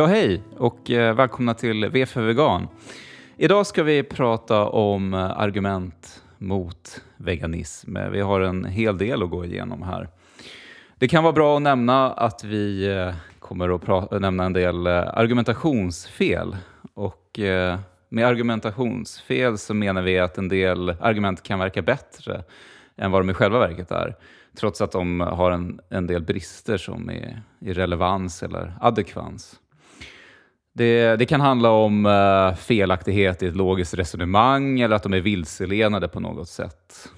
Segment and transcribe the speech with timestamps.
[0.00, 2.68] Ja, hej och eh, välkomna till VF för vegan.
[3.36, 7.96] Idag ska vi prata om eh, argument mot veganism.
[7.96, 10.08] Eh, vi har en hel del att gå igenom här.
[10.98, 16.56] Det kan vara bra att nämna att vi kommer att nämna en del argumentationsfel.
[16.94, 17.40] Och
[18.08, 22.44] med argumentationsfel så menar vi att en del argument kan verka bättre
[22.96, 24.16] än vad de i själva verket är.
[24.56, 29.60] Trots att de har en, en del brister som är i relevans eller adekvans.
[30.72, 35.20] Det, det, kan handla om uh, felaktighet i ett logiskt resonemang eller att de är
[35.20, 37.08] vilseledande på något sätt.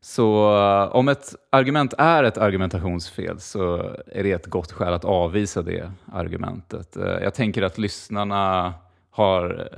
[0.00, 5.04] Så uh, om ett argument är ett argumentationsfel så är det ett gott skäl att
[5.04, 6.96] avvisa det argumentet.
[6.96, 8.74] Uh, jag tänker att lyssnarna
[9.10, 9.68] har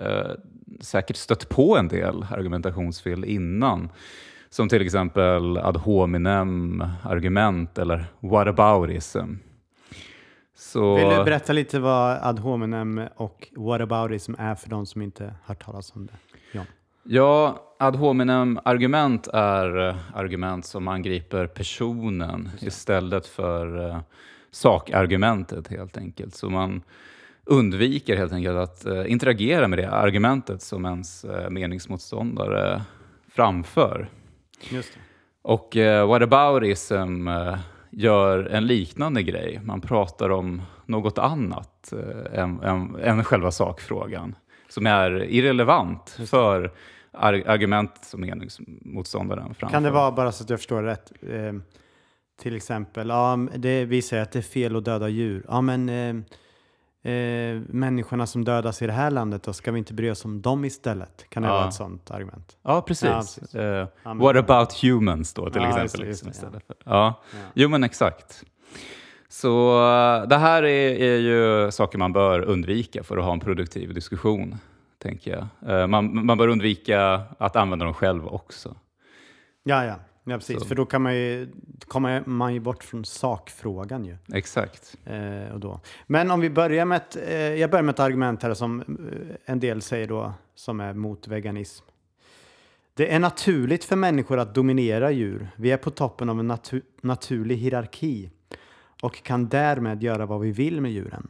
[0.81, 3.89] säkert stött på en del argumentationsfel innan.
[4.51, 9.35] Som till exempel ad hominem argument eller whataboutism.
[10.61, 10.95] Så...
[10.95, 15.65] Vill du berätta lite vad ad hominem och whataboutism är för de som inte hört
[15.65, 16.13] talas om det?
[16.53, 16.65] Ja,
[17.03, 23.99] ja ad hominem argument är eh, argument som angriper personen istället för uh,
[24.51, 26.35] sakargumentet helt enkelt.
[26.35, 26.83] Så man
[27.45, 32.83] undviker helt enkelt att uh, interagera med det argumentet som ens uh, meningsmotståndare
[33.29, 34.09] framför.
[34.71, 35.01] Just det.
[35.43, 37.29] Och uh, whataboutism
[37.91, 39.61] gör en liknande grej.
[39.65, 44.35] Man pratar om något annat eh, än, än, än själva sakfrågan
[44.69, 46.73] som är irrelevant för
[47.13, 49.75] argument som meningsmotståndaren framför.
[49.75, 51.53] Kan det vara, bara så att jag förstår rätt, eh,
[52.41, 55.45] till exempel, ja, det, vi säger att det är fel att döda djur.
[55.49, 56.15] Ja, men eh,
[57.03, 60.43] eh, människorna som dödas i det här landet, då ska vi inte bry oss om
[60.43, 61.27] dem istället?
[61.29, 61.55] Kan det ja.
[61.55, 62.57] vara ett sånt argument?
[62.63, 63.09] Ja, precis.
[63.09, 63.55] Ja, precis.
[63.55, 65.83] Uh, what about humans då till exempel?
[65.83, 66.77] Just, liksom, just, istället för.
[66.85, 67.23] Ja.
[67.55, 68.45] Jo, men exakt.
[69.29, 73.41] Så uh, det här är, är, ju saker man bör undvika för att ha en
[73.41, 74.57] produktiv diskussion,
[74.99, 75.81] tänker jag.
[75.81, 78.77] Uh, man, man bör undvika att använda dem själv också.
[79.63, 79.95] Ja, ja.
[80.31, 80.59] Ja, precis.
[80.59, 80.65] Så.
[80.65, 81.49] För då kan man ju,
[81.87, 84.17] kommer man ju bort från sakfrågan ju.
[84.35, 84.97] Exakt.
[85.05, 85.81] Eh, och då.
[86.07, 89.37] Men om vi börjar med ett, eh, jag börjar med ett argument här som eh,
[89.45, 91.85] en del säger då, som är mot veganism.
[92.95, 95.49] Det är naturligt för människor att dominera djur.
[95.57, 98.31] Vi är på toppen av en natu naturlig hierarki
[99.03, 101.29] och kan därmed göra vad vi vill med djuren.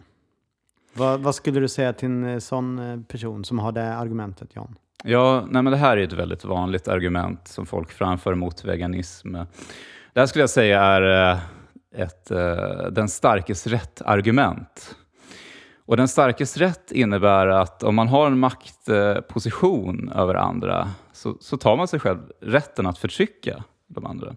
[0.95, 4.57] Vad, vad skulle du säga till en eh, sån eh, person som har det argumentet,
[4.57, 4.75] John?
[5.05, 9.33] Ja, nej men det här är ett väldigt vanligt argument som folk framför mot veganism.
[10.13, 11.39] Det här skulle jag säga är eh,
[12.03, 14.97] ett eh, den starkes rätt-argument.
[15.87, 21.57] Och den starkes rätt innebär att om man har en maktposition över andra så, så
[21.57, 24.35] tar man sig själv rätten att förtrycka de andra.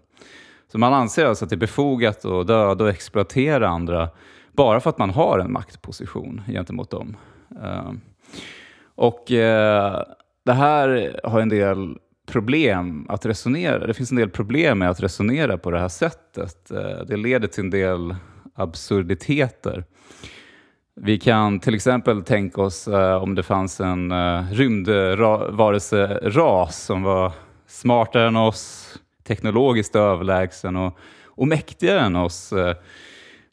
[0.72, 4.08] Så man anser alltså att det är befogat att döda och exploatera andra
[4.52, 7.16] bara för att man har en maktposition gentemot dem.
[7.62, 7.92] Eh,
[8.94, 9.32] och
[10.44, 13.86] det här har en del problem att resonera.
[13.86, 16.70] Det finns en del problem med att resonera på det här sättet.
[16.70, 18.14] Eh, det leder till en del
[18.54, 19.84] absurditeter.
[20.96, 24.12] Vi kan till exempel tänka oss eh, om det fanns en
[24.50, 27.32] rymdvarelseras rymdvarelse-ras som var
[27.66, 28.94] smartare än oss,
[29.26, 32.52] teknologiskt överlägsen och, och mäktigare än oss.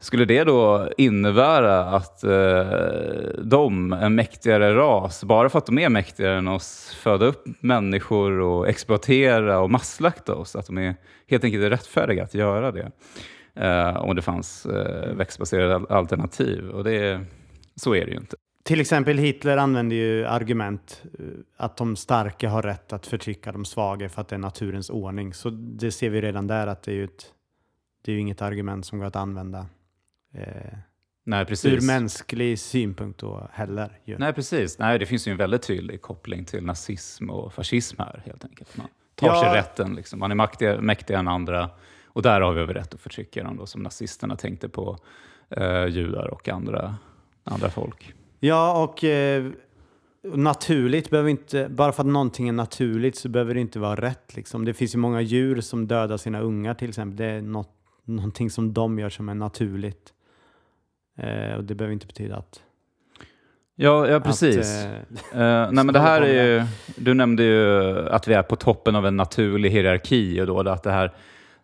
[0.01, 5.89] Skulle det då innebära att eh, de, en mäktigare ras, bara för att de är
[5.89, 10.95] mäktigare än oss, föda upp människor och exploatera och masslakta oss, att de är
[11.28, 12.91] helt enkelt är rättfärdiga att göra det?
[13.56, 16.69] Eh, om det fanns eh, växtbaserade alternativ.
[16.69, 17.25] Och det,
[17.75, 18.35] så är det ju inte.
[18.63, 21.25] Till exempel Hitler använde ju argument eh,
[21.57, 25.34] att de starka har rätt att förtrycka de svaga för att det är naturens ordning.
[25.34, 27.25] Så det ser vi redan där att det är ju ett,
[28.06, 29.66] det är inget argument som går att använda
[30.34, 30.78] eh,
[31.24, 31.84] Nej, precis.
[31.84, 34.00] ur mänsklig synpunkt då heller.
[34.03, 34.17] Ju.
[34.17, 34.79] Nej, precis.
[34.79, 38.78] Nej, det finns ju en väldigt tydlig koppling till nazism och fascism här helt enkelt.
[38.78, 39.41] Man tar ja.
[39.41, 40.20] sig rätten, liksom.
[40.20, 41.70] man är mäktigare, mäktigare än andra
[42.14, 44.97] och där har vi väl rätt att förtrycka dem då, som nazisterna tänkte på
[45.50, 46.96] eh, judar och andra,
[47.44, 48.14] andra folk.
[48.40, 49.52] Ja, och eh,
[50.23, 54.35] naturligt behöver inte, bara för att någonting är naturligt så behöver det inte vara rätt.
[54.35, 54.66] Liksom.
[54.66, 57.17] Det finns ju många djur som dödar sina ungar till exempel.
[57.17, 60.14] Det är något, någonting som de gör som är naturligt.
[61.23, 62.62] Eh, och det behöver inte betyda att
[63.76, 64.58] Ja, ja precis.
[64.58, 66.64] Att, eh, uh, nej, men det här är ju,
[66.96, 70.84] du nämnde ju att vi är på toppen av en naturlig hierarki och då att
[70.84, 71.14] det här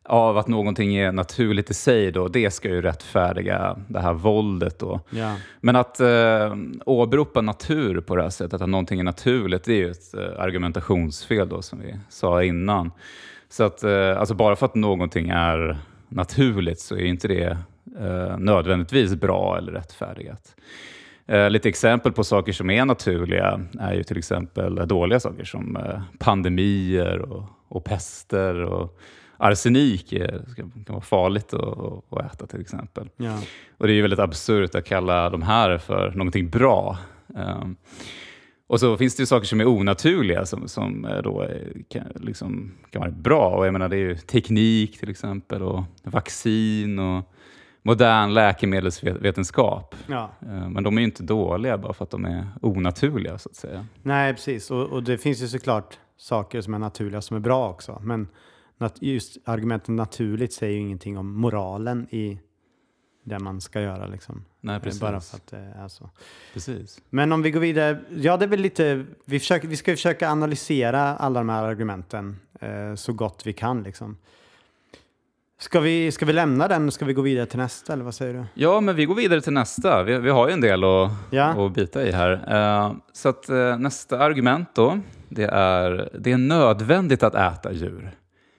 [0.08, 4.80] av att någonting är naturligt i sig, då, det ska ju rättfärdiga det här våldet.
[4.80, 5.00] Då.
[5.10, 5.36] Ja.
[5.62, 6.56] Men att eh,
[6.86, 10.44] åberopa natur på det här sättet, att någonting är naturligt, det är ju ett eh,
[10.44, 12.92] argumentationsfel då, som vi sa innan.
[13.50, 15.78] Så att, eh, alltså bara för att någonting är
[16.10, 17.58] naturligt så är inte det
[18.00, 20.56] eh, nödvändigtvis bra eller rättfärdigat.
[21.26, 25.76] Eh, lite exempel på saker som är naturliga är ju till exempel dåliga saker som
[25.76, 29.00] eh, pandemier och, och pester och
[29.38, 33.10] arsenik är, kan vara farligt att, att äta till exempel.
[33.18, 33.40] Ja.
[33.78, 36.98] Och det är ju väldigt absurt att kalla de här för någonting bra.
[37.28, 37.76] Um,
[38.68, 42.04] och så finns det ju saker som är onaturliga som, som eh, då är, kan,
[42.16, 43.50] liksom, kan vara bra.
[43.50, 47.34] Och jag menar, det är ju teknik till exempel och vaccin och
[47.88, 49.96] modern läkemedelsvetenskap.
[50.08, 50.30] Ja.
[50.44, 53.56] Uh, men de är ju inte dåliga bara för att de är onaturliga så att
[53.56, 53.86] säga.
[54.04, 54.72] Nej, precis.
[54.72, 58.02] Och, och det finns ju såklart saker som är naturliga som är bra också.
[58.04, 58.28] Men
[59.00, 62.40] just argumentet naturligt säger ju ingenting om moralen i
[63.24, 64.08] det man ska göra.
[64.08, 64.46] Liksom.
[64.62, 65.02] Nej, Eh, precis.
[65.02, 66.10] Bara för att det är så.
[66.54, 67.02] precis.
[67.10, 68.00] Men om vi går vidare.
[68.16, 69.06] Ja, det är väl lite.
[69.26, 73.84] Vi, försöker, vi ska försöka analysera alla de här argumenten eh, så gott vi kan.
[73.84, 74.18] Liksom.
[75.60, 76.92] Ska, vi, ska vi lämna den?
[76.92, 77.94] Ska vi gå vidare till nästa?
[77.94, 78.46] Eller vad säger du?
[78.54, 80.04] Ja, men vi går vidare till nästa.
[80.04, 81.66] Vi, vi har ju en del att, Ja.
[81.66, 82.32] att bita i här.
[82.48, 85.00] Eh, så att eh, nästa argument då,
[85.30, 88.12] det är det är nödvändigt att äta djur.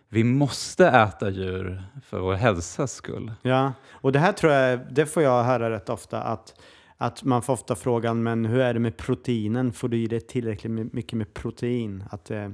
[0.09, 3.33] Vi måste äta djur för vår hälsas skull.
[3.43, 6.55] Ja, och det här tror jag, det får jag höra rätt ofta att,
[6.97, 9.73] att man får ofta frågan, men hur är det med proteinen?
[9.73, 12.05] Får du i dig tillräckligt mycket med protein?
[12.11, 12.49] Att eh,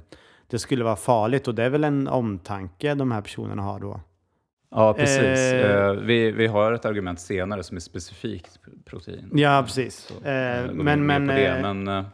[0.51, 4.01] det skulle vara farligt och det är väl en omtanke de här personerna har då?
[4.77, 5.19] Ja, precis.
[5.53, 5.87] Eh.
[5.87, 9.31] Eh, vi, vi har ett argument senare som är specifikt protein.
[9.33, 9.95] Ja, precis.
[9.97, 12.05] Så, Eh, eh, men, men, eh, men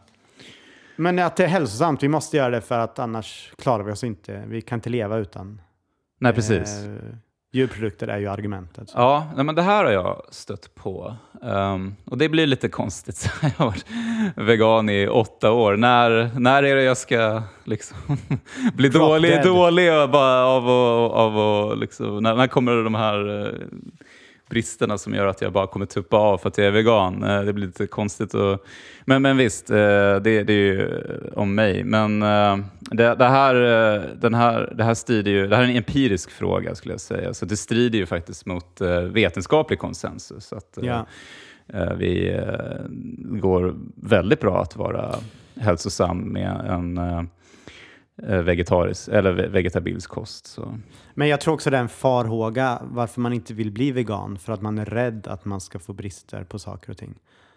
[0.95, 4.03] men att det är hälsosamt, vi måste göra det för att annars klarar vi oss
[4.03, 4.43] inte.
[4.47, 5.61] Vi kan inte leva utan.
[6.19, 6.85] nej, precis.
[7.53, 8.91] Djurprodukter är ju argumentet.
[8.95, 11.15] Ja, nej, men det här har jag stött på.
[11.43, 13.29] Ehm, och det blir lite konstigt.
[13.41, 13.85] Jag har varit
[14.35, 15.77] vegan i åtta år.
[15.77, 17.97] När, när är det jag ska liksom
[18.73, 19.45] bli Drop dålig, dead.
[19.45, 23.53] dålig av, av, av, av av liksom, när, när kommer de här eh,
[24.51, 27.23] bristerna som gör att jag bara kommer tuppa av för att jag är vegan?
[27.23, 28.33] Eh, det blir lite konstigt.
[28.33, 28.65] Och,
[29.05, 31.01] men, men visst, eh, det, det är ju
[31.35, 31.83] om mig.
[31.83, 35.67] Men eh, det, det, här, eh, den här, det här strider ju, det här är
[35.67, 37.33] en empirisk fråga skulle jag säga.
[37.33, 40.53] Så det strider ju faktiskt mot eh, vetenskaplig konsensus.
[40.53, 41.05] Att, eh, Ja.
[41.73, 42.85] eh, vi eh,
[43.19, 45.15] går väldigt bra att vara
[45.59, 47.23] hälsosam med en eh, eh,
[48.27, 50.45] vegetarisk eller ve- vegetabilisk kost.
[50.45, 50.77] Så.
[51.13, 54.37] Men jag tror också det är en farhåga varför man inte vill bli vegan.
[54.37, 57.15] För att man är rädd att man ska få brister på saker och ting.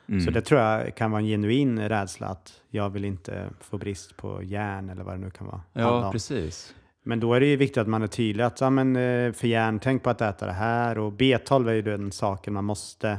[0.08, 0.20] Mm.
[0.20, 4.16] Så det tror jag kan vara en genuin rädsla att jag vill inte få brist
[4.16, 5.61] på järn eller vad det nu kan vara.
[5.72, 6.75] Ja, precis.
[7.02, 9.46] Men då är det ju viktigt att man är tydlig att ja, men, eh, för
[9.49, 13.19] järn, tänk på att äta det här och B12 är ju den saken man måste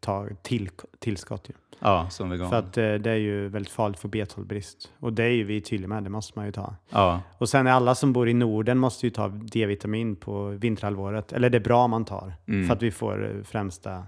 [0.00, 0.68] ta till,
[0.98, 1.48] tillskott.
[1.48, 1.54] Ju.
[1.78, 2.50] Ja, som vegan.
[2.50, 4.90] För att eh, det är ju väldigt farligt för B12-brist.
[4.98, 6.74] Och det är ju vi tydliga med, det måste man ju ta.
[6.90, 11.32] ja, Och sen är alla som bor i Norden måste ju ta D-vitamin på vinterhalvåret.
[11.32, 12.34] Eller det är bra man tar.
[12.48, 12.66] Mm.
[12.66, 14.02] För att vi får eh, främsta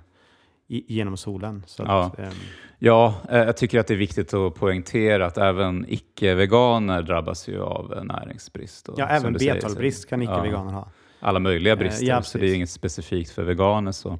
[0.68, 1.62] i, genom solen.
[1.66, 2.04] Så Ja.
[2.04, 2.32] att, ehm,
[2.78, 7.62] ja eh, jag tycker att det är viktigt att poängtera att även icke-veganer drabbas ju
[7.62, 8.88] av eh, näringsbrist.
[8.88, 10.88] och ja, även du säger, så- B12-brist kan icke-veganer ha.
[11.20, 13.92] alla möjliga brister, ja, så det är inget specifikt för veganer.
[13.92, 14.18] Så.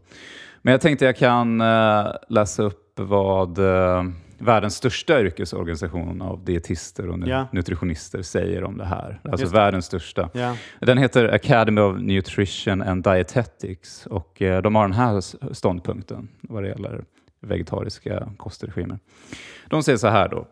[0.62, 4.04] Men jag tänkte jag kan eh, läsa upp vad eh,
[4.38, 7.47] världens största yrkesorganisation av dietister och Ja.
[7.52, 9.21] nutritionister säger om det här.
[9.25, 9.52] Alltså det.
[9.52, 10.31] världens största.
[10.33, 10.57] Ja.
[10.81, 15.21] Den heter Academy of Nutrition and Dietetics och eh, de har den här
[15.54, 17.04] ståndpunkten vad det gäller
[17.40, 18.99] vegetariska kostregimer.
[19.69, 20.47] De säger så här då.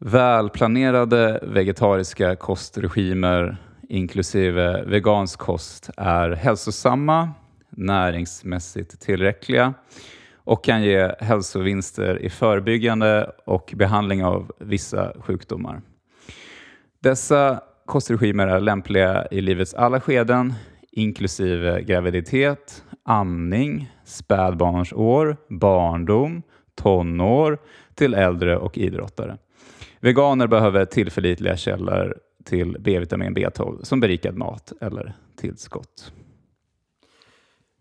[0.00, 3.56] Välplanerade vegetariska kostregimer
[3.88, 7.30] inklusive vegansk kost är hälsosamma,
[7.76, 9.74] näringsmässigt tillräckliga
[10.44, 15.82] och kan ge hälsovinster i förebyggande och behandling av vissa sjukdomar.
[17.02, 20.54] Dessa kostregimer är lämpliga i livets alla skeden,
[20.92, 26.42] inklusive graviditet, amning, spädbarnsår, barndom,
[26.74, 27.58] tonår
[27.94, 29.38] till äldre och idrottare.
[30.00, 36.12] Veganer behöver tillförlitliga källor till B-vitamin B12 som berikad mat eller tillskott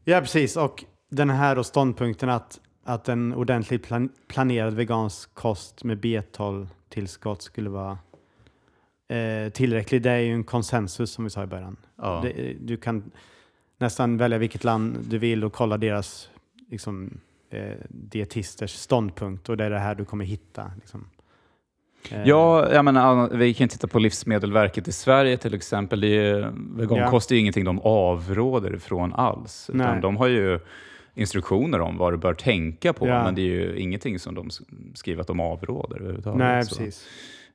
[0.03, 0.57] ja, precis.
[0.57, 7.41] Och den här då ståndpunkten att, att en ordentligt plan, planerad vegansk kost med B12-tillskott
[7.41, 7.97] skulle vara
[9.07, 10.01] eh, tillräcklig.
[10.01, 11.77] Det är ju en konsensus som vi sa i början.
[11.95, 12.19] Ja.
[12.23, 13.11] Det, du kan
[13.77, 16.29] nästan välja vilket land du vill och kolla deras
[16.69, 17.19] liksom,
[17.49, 20.71] eh, dietisters ståndpunkt och det är det här du kommer hitta.
[20.75, 21.09] Liksom.
[22.11, 26.01] Eh, Ja, jag menar, vi kan titta på Livsmedelverket i Sverige till exempel.
[26.01, 29.69] Det är, vegankost är ju ingenting de avråder ifrån alls.
[29.73, 30.01] Utan Nej.
[30.01, 30.59] de har ju
[31.15, 33.23] instruktioner om vad du bör tänka på, Ja.
[33.23, 34.49] men det är ju ingenting som de
[34.93, 36.39] skriver att de avråder överhuvudtaget.
[36.39, 36.75] Nej, så.
[36.75, 37.07] precis.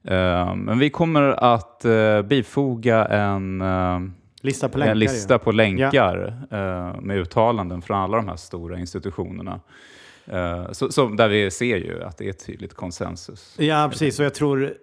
[0.05, 4.00] Eh, men vi kommer att uh, bifoga en, eh,
[4.42, 4.92] Lista på länkar.
[4.92, 5.04] en ju.
[5.04, 9.61] lista på länkar eh, med uttalanden från alla de här stora institutionerna.
[10.26, 13.57] Eh, så, så där vi ser ju att det är ett tydligt konsensus.
[13.59, 14.18] Ja, precis.
[14.18, 14.75] Och jag tror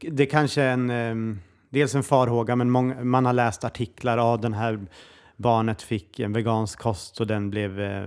[0.00, 1.36] det kanske är en, eh,
[1.70, 4.86] dels en farhåga, men många, man har läst artiklar av den här
[5.40, 8.06] barnet fick en vegansk kost och den blev, eh,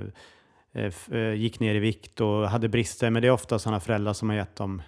[0.73, 3.09] eh, eh, gick ner i vikt och hade brister.
[3.09, 4.81] Men det är ofta sådana föräldrar som har gett dem,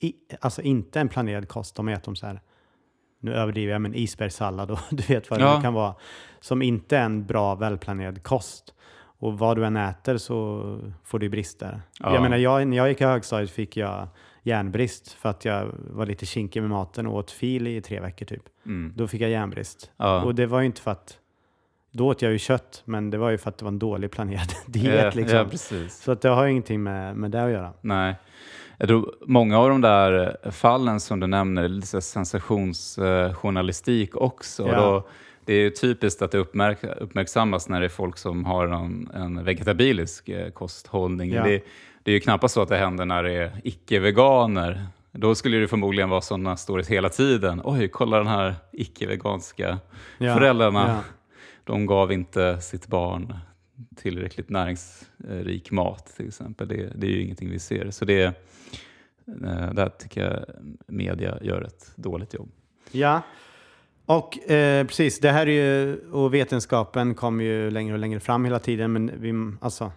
[0.00, 2.40] i, alltså inte en planerad kost, de har gett dem så här,
[3.24, 5.56] nu överdriver jag, men isbergssallad och du vet vad Ja.
[5.56, 5.94] det kan vara,
[6.40, 8.74] som inte är en bra välplanerad kost.
[9.18, 10.62] Och vad du än äter så
[11.04, 11.82] får du brister.
[12.00, 12.14] Ja.
[12.14, 14.08] Jag menar, jag, när jag gick i högstadiet fick jag
[14.42, 18.26] järnbrist för att jag var lite kinkig med maten och åt fil i tre veckor
[18.26, 18.42] typ.
[18.66, 18.92] Mm.
[18.96, 19.90] Då fick jag järnbrist.
[19.96, 20.22] Ja.
[20.22, 21.18] Och det var ju inte för att,
[21.90, 24.10] då åt jag ju kött, men det var ju för att det var en dålig
[24.10, 25.38] planerad Ja, diet liksom.
[25.38, 26.02] ja, precis.
[26.02, 27.72] Så att det har ju ingenting med, med det att göra.
[27.80, 28.14] Nej.
[28.84, 34.68] Jag tror många av de där fallen som du nämner är lite sensationsjournalistik också.
[34.68, 34.80] Ja.
[34.80, 35.06] Då,
[35.44, 39.44] det är typiskt att det uppmärk uppmärksammas när det är folk som har en, en
[39.44, 41.32] vegetabilisk eh, kosthållning.
[41.32, 41.44] Ja.
[41.44, 41.64] Det,
[42.02, 44.86] det är ju knappast så att det händer när det är icke-veganer.
[45.12, 47.60] Då skulle det förmodligen vara sådana stories hela tiden.
[47.64, 49.78] Oj, kolla den här icke-veganska
[50.18, 50.88] Ja, föräldrarna.
[50.88, 50.98] ja.
[51.64, 53.34] De gav inte sitt barn
[53.96, 56.68] tillräckligt näringsrik mat till exempel.
[56.68, 57.90] Det, det är ju ingenting vi ser.
[57.90, 58.22] Så det,
[59.26, 60.44] eh, där tycker jag
[60.86, 62.50] media gör ett dåligt jobb.
[62.92, 63.22] Ja,
[64.06, 68.44] och eh, precis, det här är ju, och vetenskapen kommer ju längre och längre fram
[68.44, 69.92] hela tiden, men vi, alltså,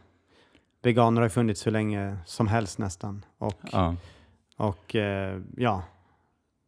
[0.82, 3.26] veganer har ju funnits hur länge som helst nästan.
[3.38, 3.96] Och, Ja,
[4.58, 5.84] och eh, ja,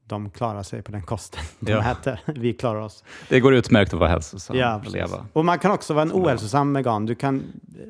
[0.10, 1.92] de klarar sig på den kosten de Ja.
[1.92, 2.20] äter.
[2.40, 3.04] Vi klarar oss.
[3.30, 5.26] det går utmärkt att vara hälsosam Ja, och leva.
[5.34, 7.06] Och man kan också vara en ohälsosam vegan.
[7.06, 7.44] Du kan,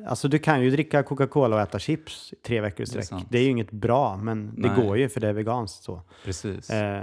[0.08, 3.22] alltså, du kan ju dricka Coca-Cola och äta chips tre veckor i Det är sträck.
[3.28, 4.84] Det är ju inget bra, men det Nej.
[4.86, 6.02] går ju för det är veganskt så.
[6.24, 6.70] Precis.
[6.70, 7.02] Eh,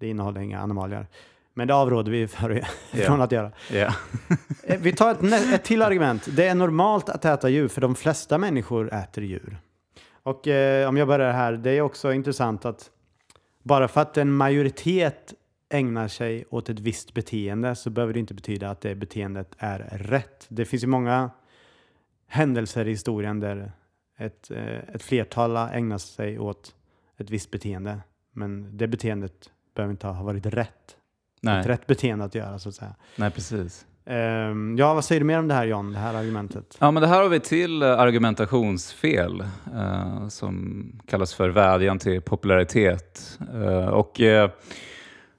[0.00, 1.06] det innehåller inga animalier.
[1.54, 2.50] Men det avråder vi för,
[2.92, 2.98] Ja.
[3.04, 3.52] från att göra.
[3.72, 3.92] Eh,
[4.80, 6.28] Vi tar ett, ett till argument.
[6.36, 9.58] Det är normalt att äta djur, för de flesta människor äter djur.
[10.22, 12.90] Och eh, om jag börjar här, det är också intressant att
[13.62, 15.34] bara för att en majoritet
[15.68, 19.78] ägnar sig åt ett visst beteende så behöver det inte betyda att det beteendet är
[19.92, 20.46] rätt.
[20.48, 21.30] Det finns ju många
[22.26, 23.72] händelser i historien där
[24.18, 26.74] ett, eh, ett flertal har ägnat sig åt
[27.16, 28.00] ett visst beteende,
[28.32, 30.90] men det beteendet behöver inte ha varit rätt.
[30.90, 30.96] Ett
[31.42, 31.66] Nej.
[31.66, 32.94] rätt beteende att göra så att säga.
[33.16, 33.86] Nej, precis.
[34.10, 36.76] Um, ja, vad säger du mer om det här John, det här argumentet?
[36.80, 42.20] Ja, men det här har vi till eh, argumentationsfel uh, som kallas för vädjan till
[42.20, 43.38] popularitet.
[43.54, 44.48] Uh, och uh,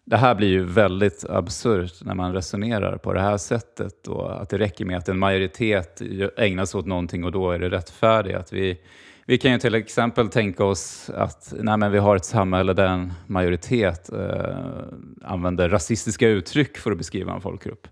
[0.06, 4.04] det här blir ju väldigt absurt när man resonerar på det här sättet.
[4.04, 6.02] Då, att det räcker med att en majoritet
[6.38, 8.38] ägnar sig åt någonting och då är det rättfärdigt.
[8.38, 8.80] Att vi,
[9.26, 12.88] vi kan ju till exempel tänka oss att nej, men vi har ett samhälle där
[12.88, 14.10] en majoritet
[15.24, 17.88] använder rasistiska uttryck för att beskriva en folkgrupp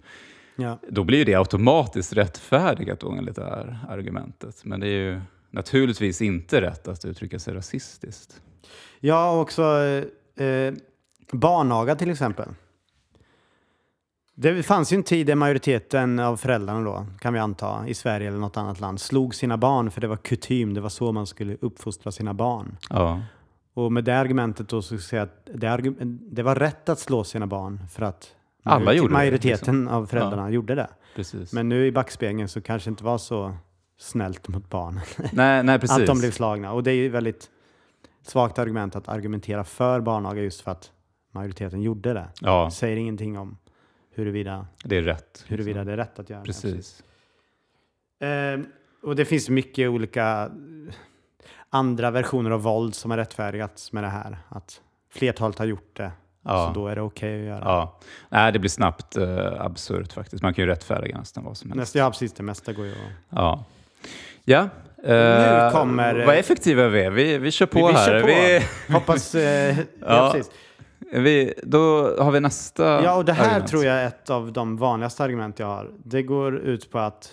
[0.61, 0.79] Ja.
[0.89, 4.65] då blir det automatiskt rättfärdigat då enligt det här argumentet.
[4.65, 8.41] Men det är ju naturligtvis inte rätt att uttrycka sig rasistiskt.
[8.99, 9.63] Ja, också
[10.35, 10.73] eh,
[11.31, 12.49] barnaga till exempel.
[14.35, 18.27] Det fanns ju en tid där majoriteten av föräldrarna då, kan vi anta, i Sverige
[18.27, 21.27] eller något annat land, slog sina barn för det var kutym, det var så man
[21.27, 22.77] skulle uppfostra sina barn.
[22.89, 23.21] Ja,
[23.73, 25.93] Och med det argumentet då så skulle jag säga att det,
[26.31, 29.87] det var rätt att slå sina barn för att Alla gjorde det, majoriteten liksom.
[29.87, 30.89] av föräldrarna gjorde det.
[31.15, 31.53] precis.
[31.53, 33.57] Men nu i backspegeln så kanske det inte var så
[33.97, 35.01] snällt mot barnen.
[35.33, 35.97] nej, nej, precis.
[35.97, 36.71] Att de blev slagna.
[36.73, 37.49] Och det är ju väldigt
[38.21, 40.91] svagt argument att argumentera för barnaga just för att
[41.31, 42.27] majoriteten gjorde det.
[42.41, 43.57] Ja, Det säger ingenting om
[44.15, 45.45] huruvida, det är rätt.
[45.47, 46.45] huruvida det är rätt att göra det.
[46.45, 47.03] Precis.
[48.19, 48.59] Eh,
[49.03, 50.51] och det finns mycket olika
[51.69, 54.37] andra versioner av våld som har rättfärdigats med det här.
[54.49, 56.11] Att flertalet har gjort det,
[56.53, 56.67] Ja.
[56.73, 57.61] så då är det okej att göra.
[57.65, 57.97] Ja.
[58.29, 60.43] Nej, det blir snabbt eh, absurt faktiskt.
[60.43, 61.77] Man kan ju rättfärdiga nästan vad som helst.
[61.79, 62.33] Nästa, ja, precis.
[62.33, 62.97] Det mesta går ju att...
[63.29, 63.63] Ja.
[64.45, 64.69] Ja.
[65.03, 67.09] Nu eh, kommer- Vad effektiva vi är.
[67.11, 68.05] Vi, vi kör på vi, vi här.
[68.07, 68.27] kör på.
[68.27, 69.35] Vi, Hoppas...
[69.35, 69.77] Eh.
[70.07, 70.31] Ja.
[70.33, 70.51] precis.
[71.13, 73.69] vi, då har vi nästa Ja, och det här argument.
[73.69, 75.91] tror jag är ett av de vanligaste argument jag har.
[76.03, 77.31] Det går ut på att,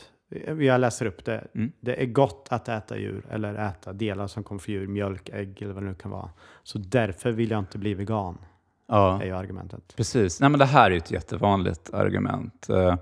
[0.60, 1.72] jag läser upp det, Mm.
[1.80, 5.62] det är gott att äta djur eller äta delar som kommer från djur, mjölk, ägg
[5.62, 6.30] eller vad det nu kan vara.
[6.62, 8.38] Så därför vill jag inte bli vegan,
[8.88, 9.22] Ja.
[9.22, 9.92] är ju argumentet.
[9.96, 10.40] Precis.
[10.40, 12.68] Nej, men det här är ett jättevanligt argument.
[12.70, 12.96] Eh,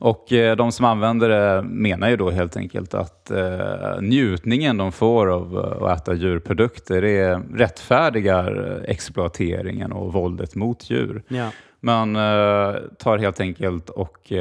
[0.00, 4.92] Och eh, de som använder det menar ju då helt enkelt att eh, njutningen de
[4.92, 11.22] får av att äta djurprodukter är rättfärdigar exploateringen och våldet mot djur.
[11.28, 12.14] Ja, Man
[12.98, 14.32] tar helt enkelt och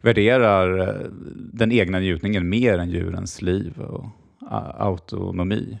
[0.00, 0.98] värderar
[1.52, 4.06] den egna njutningen mer än djurens liv och
[4.78, 5.78] autonomi.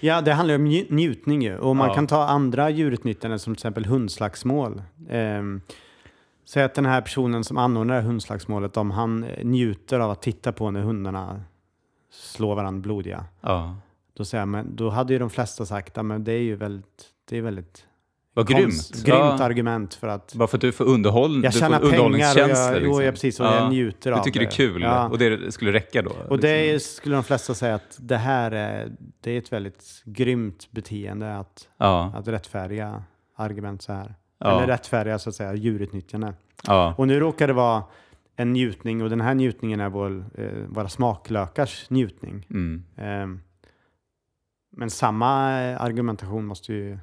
[0.00, 1.58] Ja det handlar om nju- njutning ju.
[1.58, 1.94] Och man Ja.
[1.94, 4.82] kan ta andra djurutnyttjanden som till exempel hundslagsmål.
[5.10, 5.60] Ehm,
[6.44, 10.52] Säg att den här personen som anordnar hundslagsmålet, om han eh, njuter av att titta
[10.52, 11.40] på när hundarna
[12.10, 13.24] slår varandra blodiga.
[13.40, 13.76] Ja.
[14.14, 17.04] Då, säger jag, men, då hade ju de flesta sagt att det är ju väldigt,
[17.28, 17.86] det är väldigt
[18.34, 19.04] Vad konst- grymt.
[19.06, 19.44] grymt Ja.
[19.44, 22.72] argument för att Bara för att du får underhåll, jag du får underhållningskänsla.
[22.72, 23.04] jag, liksom.
[23.04, 23.56] ja, precis, och Ja.
[23.56, 25.08] jag njuter Du av tycker det är kul Ja.
[25.08, 26.12] och det skulle räcka då?
[26.28, 26.96] Och det liksom.
[26.96, 31.68] skulle de flesta säga att det här är, det är ett väldigt grymt beteende att,
[31.78, 32.12] ja.
[32.16, 33.02] att rättfärdiga
[33.36, 34.14] argument så här.
[34.38, 34.56] Ja.
[34.56, 36.34] Eller rättfärdiga så att säga djurutnyttjande.
[36.66, 36.94] Ja.
[36.98, 37.82] Och nu råkar det vara
[38.36, 42.46] en njutning och den här njutningen är vår, eh, våra smaklökars njutning.
[42.50, 42.84] Mm.
[42.96, 43.40] Ehm,
[44.76, 46.98] men samma eh, argumentation måste ju,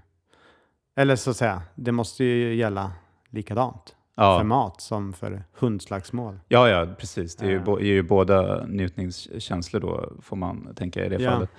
[1.00, 2.91] eller så att säga, det måste ju gälla
[3.29, 4.44] likadant för Ja.
[4.44, 6.39] mat som för hundslagsmål.
[6.48, 7.36] ja, ja, precis.
[7.36, 11.32] Det är ju, bo- är ju båda njutningskänslor då, får man tänka i det Ja.
[11.32, 11.50] fallet.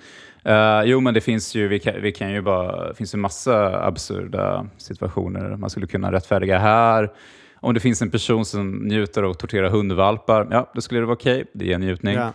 [0.43, 3.83] Eh, jo, men det finns ju, vi kan, vi kan ju bara, finns ju massa
[3.85, 7.11] absurda situationer man skulle kunna rättfärdiga här.
[7.55, 11.05] Om det finns en person som njuter av att tortera hundvalpar, ja, då skulle det
[11.05, 11.45] vara okej.
[11.53, 12.15] Det är en njutning.
[12.15, 12.31] Ja.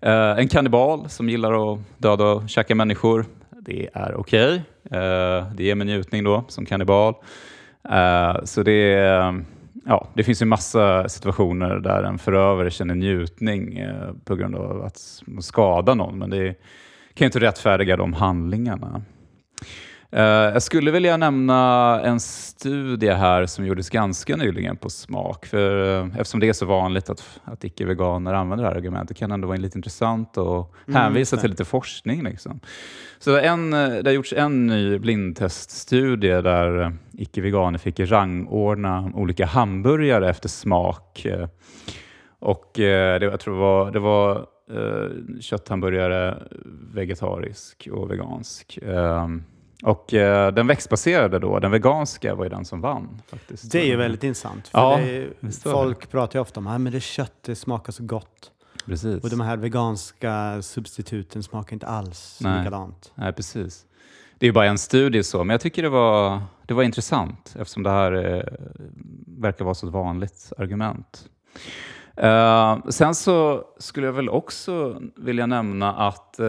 [0.00, 3.24] Eh, en kannibal som gillar att döda och käka människor,
[3.62, 4.62] det är okej.
[4.90, 7.14] Eh, det ger mig njutning då, som kannibal.
[7.90, 9.32] Eh, så det, eh,
[9.86, 14.84] ja, det finns ju massa situationer där en förövare känner njutning eh, på grund av
[14.84, 16.54] att skada någon, men det
[17.14, 19.02] kan ju inte rättfärdiga de handlingarna.
[20.12, 25.46] Eh, jag skulle vilja nämna en studie här som gjordes ganska nyligen på smak.
[25.46, 29.30] För, eh, eftersom det är så vanligt att, att icke-veganer använder det här argumentet kan
[29.30, 32.22] det ändå vara lite intressant att Mm, hänvisa till lite forskning.
[32.22, 32.60] Liksom.
[33.18, 40.30] Så en, eh, det har gjorts en ny blindteststudie där icke-veganer fick rangordna olika hamburgare
[40.30, 41.26] efter smak.
[42.38, 44.46] Och eh, det, jag tror det var, det var
[45.40, 46.42] kötthamburgare,
[46.94, 48.78] vegetarisk och vegansk.
[48.82, 49.42] Ehm,
[49.82, 53.22] och eh, den växtbaserade då, den veganska var ju den som vann.
[53.26, 53.72] faktiskt.
[53.72, 54.68] Det är ju väldigt intressant.
[54.68, 55.78] För Ja, det är, visst var det.
[55.78, 58.50] folk pratar ju ofta om att men det kött det smakar så gott.
[58.86, 59.24] Precis.
[59.24, 62.58] Och de här veganska substituten smakar inte alls Nej.
[62.58, 63.12] likadant.
[63.14, 63.84] Nej, precis.
[64.38, 67.54] Det är ju bara en studie så, men jag tycker det var, det var intressant
[67.58, 68.42] eftersom det här eh,
[69.38, 71.28] verkar vara så ett vanligt argument.
[72.22, 76.46] Eh, sen så skulle jag väl också vilja nämna att eh,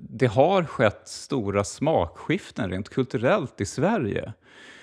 [0.00, 4.32] det har skett stora smakskiften rent kulturellt i Sverige.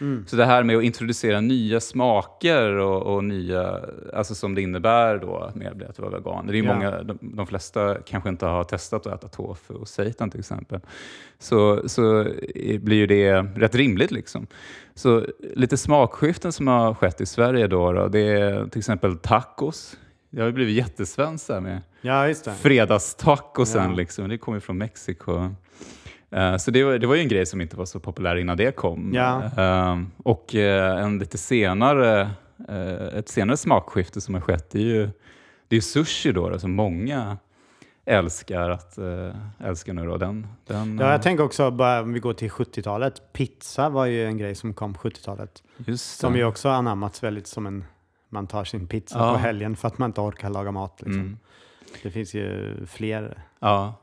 [0.02, 0.26] Mm.
[0.28, 3.80] Så det här med att introducera nya smaker och, och nya,
[4.14, 6.48] alltså som det innebär då med att vara vegan.
[6.48, 6.74] Det är Ja.
[6.74, 10.80] många, de, de flesta kanske inte har testat att äta tofu och seitan till exempel.
[11.40, 12.26] Så, så
[12.80, 14.48] blir ju det rätt rimligt liksom.
[14.96, 19.98] Så lite smakskiften som har skett i Sverige då, då det är till exempel tacos.
[20.36, 22.54] Det har ju blivit jättesvenskt där med Ja, just det.
[22.54, 23.90] fredagstacosen.
[23.90, 23.96] Ja.
[23.96, 24.30] Liksom.
[24.30, 25.56] Det kommer från Mexiko.
[26.32, 28.58] Eh, så det var, det var ju en grej som inte var så populär innan
[28.58, 29.12] det kom.
[29.14, 29.44] Ja.
[29.58, 32.30] Eh, och eh, en lite senare,
[32.70, 35.10] eh, ett senare smakskifte som har skett det är ju,
[35.68, 37.38] det är sushi då, då som många
[38.06, 40.18] älskar att äh, älska nu då.
[40.18, 43.34] Den, den, Ja, jag tänker också, bara om vi går till 70-talet.
[43.34, 45.64] Pizza var ju en grej som kom på 70-talet.
[45.78, 47.84] just Som ju också anammats väldigt som en...
[48.30, 49.32] Man tar sin pizza Ja.
[49.34, 51.02] på helgen för att man inte orkar laga mat.
[51.02, 51.22] Liksom.
[51.22, 51.38] Mm.
[52.04, 53.94] Det finns ju fler Ja,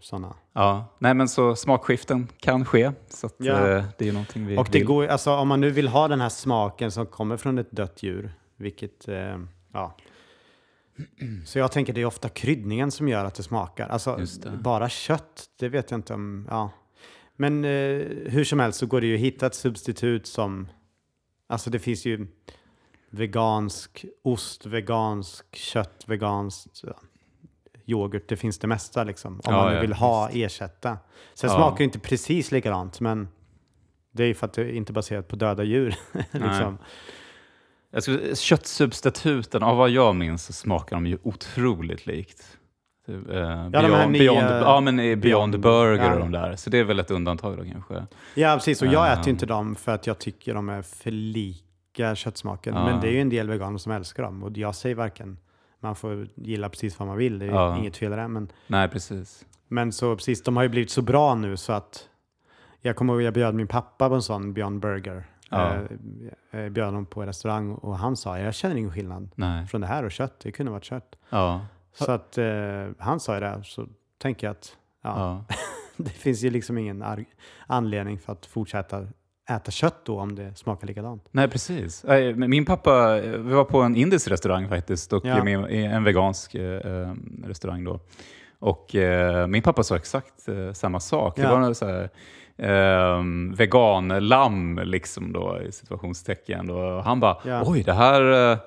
[0.00, 0.34] sådana.
[0.52, 0.96] ja.
[0.98, 2.92] Nej men så smakskiften kan ske.
[3.08, 3.52] Så att, Ja.
[3.68, 4.86] eh, det är ju någonting vi Och det vill.
[4.86, 8.02] går, alltså, om man nu vill ha den här smaken som kommer från ett dött
[8.02, 9.38] djur, vilket, eh,
[9.72, 9.96] ja.
[11.46, 13.88] Så jag tänker det är ofta kryddningen som gör att det smakar.
[13.88, 14.50] Alltså det.
[14.50, 16.70] bara kött, det vet jag inte om, ja.
[17.36, 17.70] Men eh,
[18.26, 20.68] hur som helst så går det ju att hitta ett substitut som,
[21.46, 22.26] alltså det finns ju
[23.10, 26.92] vegansk ost, vegansk kött, vegansk ja,
[27.86, 29.32] yoghurt, det finns det mesta liksom.
[29.34, 30.98] Om Ja, man ja, vill ha, ersätta.
[31.34, 31.56] Sen Ja.
[31.56, 33.28] smakar det inte precis likadant, men
[34.12, 35.94] det är ju för att det är inte baserat på döda djur.
[36.32, 36.78] liksom.
[37.90, 42.58] Jag skulle, köttsubstituten, av vad jag minns så smakar de ju otroligt likt.
[43.06, 46.12] Typ, eh, här beyond, nya- beyond, ja, men Beyond, Beyond- Burger ja.
[46.14, 46.56] och de där.
[46.56, 48.06] Så det är väl ett undantag då kanske.
[48.34, 48.82] Ja, precis.
[48.82, 49.34] Och jag äter ju Um.
[49.34, 51.64] inte dem för att jag tycker de är för lika
[52.14, 52.74] köttsmaken.
[52.74, 52.84] Ja.
[52.84, 54.42] Men det är ju en del veganer som älskar dem.
[54.42, 55.38] Och jag säger varken,
[55.80, 57.76] man får gilla precis vad man vill, det är Ja.
[57.78, 58.28] inget fel det.
[58.28, 59.46] Men, Nej, precis.
[59.68, 62.08] men så precis, de har ju blivit så bra nu så att
[62.80, 65.24] jag kommer ihåg jag bjöd min pappa på en sån Beyond Burger.
[65.50, 65.74] Ja.
[65.74, 69.66] Eh, jag bjöd honom på en restaurang och han sa jag känner ingen skillnad Nej.
[69.66, 70.40] från det här och kött.
[70.40, 71.16] Det kunde varit kött.
[71.30, 71.60] Ja.
[71.92, 73.86] Så att eh, han sa ju det, så
[74.18, 75.44] tänker jag att ja,
[75.96, 77.04] det finns ju liksom ingen
[77.66, 79.06] anledning för att fortsätta
[79.50, 81.28] äta kött då om det smakar likadant.
[81.30, 82.04] Nej, precis.
[82.36, 85.48] Min pappa, eh, vi var på en indisk restaurang faktiskt, och Ja.
[85.48, 87.12] en vegansk eh, eh,
[87.44, 88.00] restaurang då.
[88.58, 91.36] Och eh, min pappa sa exakt eh, samma sak.
[91.36, 91.50] Det Ja.
[91.50, 92.10] var något så här,
[93.18, 96.70] um, veganlamm, liksom då, i situationstecken.
[96.70, 97.62] Och han bara, Ja.
[97.66, 98.58] oj, det här, eh,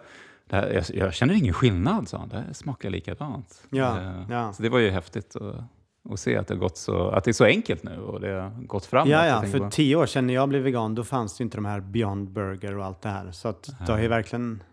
[0.49, 2.29] det här jag, jag känner ingen skillnad, sa han.
[2.29, 3.63] Det här smakar likadant.
[3.69, 4.53] Ja, Eh, ja.
[4.53, 5.55] Så det var ju häftigt att,
[6.09, 8.49] att se att det, gått så, att det är så enkelt nu och det har
[8.63, 9.09] gått framåt.
[9.09, 11.57] Ja, ja, för på- tio år sedan när jag blev vegan då fanns det inte
[11.57, 13.31] de här Beyond Burger och allt det här.
[13.31, 14.63] Så att det har ju verkligen,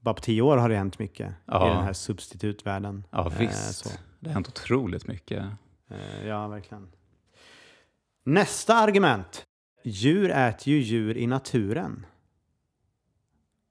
[0.00, 1.66] bara på tio år har det hänt mycket Ja.
[1.70, 3.04] i den här substitutvärlden.
[3.10, 3.74] Ja, Eh, visst.
[3.84, 3.88] så.
[4.20, 5.44] Det har hänt otroligt mycket.
[5.90, 6.88] Eh, Ja, verkligen.
[8.24, 9.44] Nästa argument.
[9.84, 12.06] Djur äter ju djur i naturen.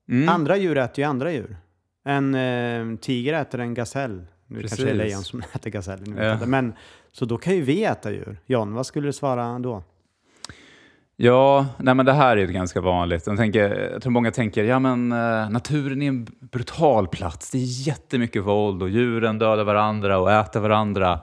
[0.09, 0.29] Mm.
[0.29, 1.57] Andra djur äter ju andra djur.
[2.03, 4.25] En eh, tiger äter en gasell.
[4.51, 5.11] Nu kanske det är Precis.
[5.11, 6.23] lejon som äter gaseller.
[6.23, 6.45] Ja.
[6.45, 6.73] Men,
[7.11, 8.37] så då kan ju vi äta djur.
[8.45, 9.83] John, vad skulle du svara då?
[11.15, 13.27] Ja, nej men det här är ju ganska vanligt.
[13.27, 17.51] Jag, tänker, jag tror många tänker, ja men eh, naturen är en brutal plats.
[17.51, 21.19] Det är jättemycket våld och djuren dödar varandra och äter varandra.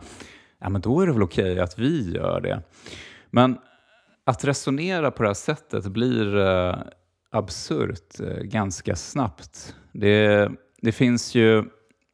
[0.61, 2.63] Ja men då är det väl okej att vi gör det.
[3.31, 3.59] Men
[4.27, 6.77] att resonera på det här sättet blir eh,
[7.31, 9.75] absurt eh, ganska snabbt.
[9.93, 10.51] Det,
[10.83, 11.65] det finns ju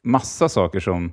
[0.05, 1.11] massa saker som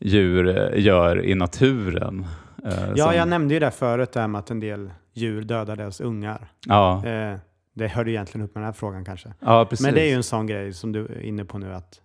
[0.00, 2.26] djur eh, gör i naturen.
[2.64, 5.42] eh, Ja, som, jag nämnde ju det förut, det här med att en del djur
[5.42, 6.48] dödar deras ungar.
[6.66, 7.36] ja, Eh,
[7.74, 9.32] det hörde egentligen upp med den här frågan kanske.
[9.40, 9.86] ja, precis.
[9.86, 12.00] Men det är ju en sån grej som du är inne på nu att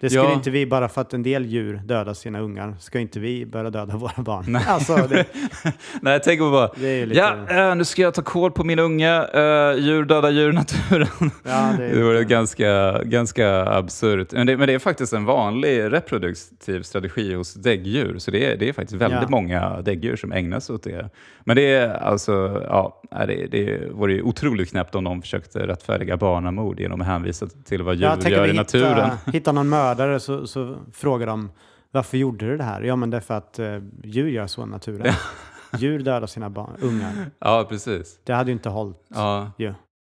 [0.00, 0.32] det skulle Ja.
[0.32, 3.70] inte vi, bara för att en del djur dödar sina ungar, ska inte vi börja
[3.70, 4.58] döda våra barn.
[4.66, 5.24] Alltså, det,
[6.00, 6.70] Nej, jag tänker bara,
[7.06, 7.18] lite...
[7.18, 11.08] ja, eh, nu ska jag ta koll på min unge, uh, djur dödar djur naturen.
[11.44, 14.32] ja, det Det lite- ganska, ganska absurt.
[14.32, 18.56] Men det, men det är faktiskt en vanlig reproduktiv strategi hos däggdjur, så det är,
[18.56, 19.28] det är faktiskt väldigt Ja.
[19.28, 21.08] många däggdjur som ägnar sig åt det.
[21.44, 25.66] Men det är alltså, ja, nej, det, det vore ju otroligt knäppt om de försökte
[25.66, 28.94] rättfärdiga barnamord genom att hänvisa till vad djur tänk gör i naturen.
[28.94, 31.50] hittar, hittar någon mördare så, så frågar de
[31.90, 32.82] varför gjorde du det här?
[32.82, 35.14] Ja, men det är för att eh, djur gör så i naturen.
[35.78, 37.12] djur dödar sina barn, ungar.
[37.38, 38.20] Ja, precis.
[38.24, 38.96] Det hade ju inte hållit.
[39.08, 39.74] Ja, ju.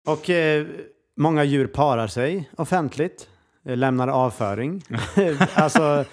[0.08, 0.66] Och eh,
[1.18, 3.30] många djur parar sig offentligt,
[3.66, 4.84] eh, lämnar avföring.
[5.56, 6.06] alltså,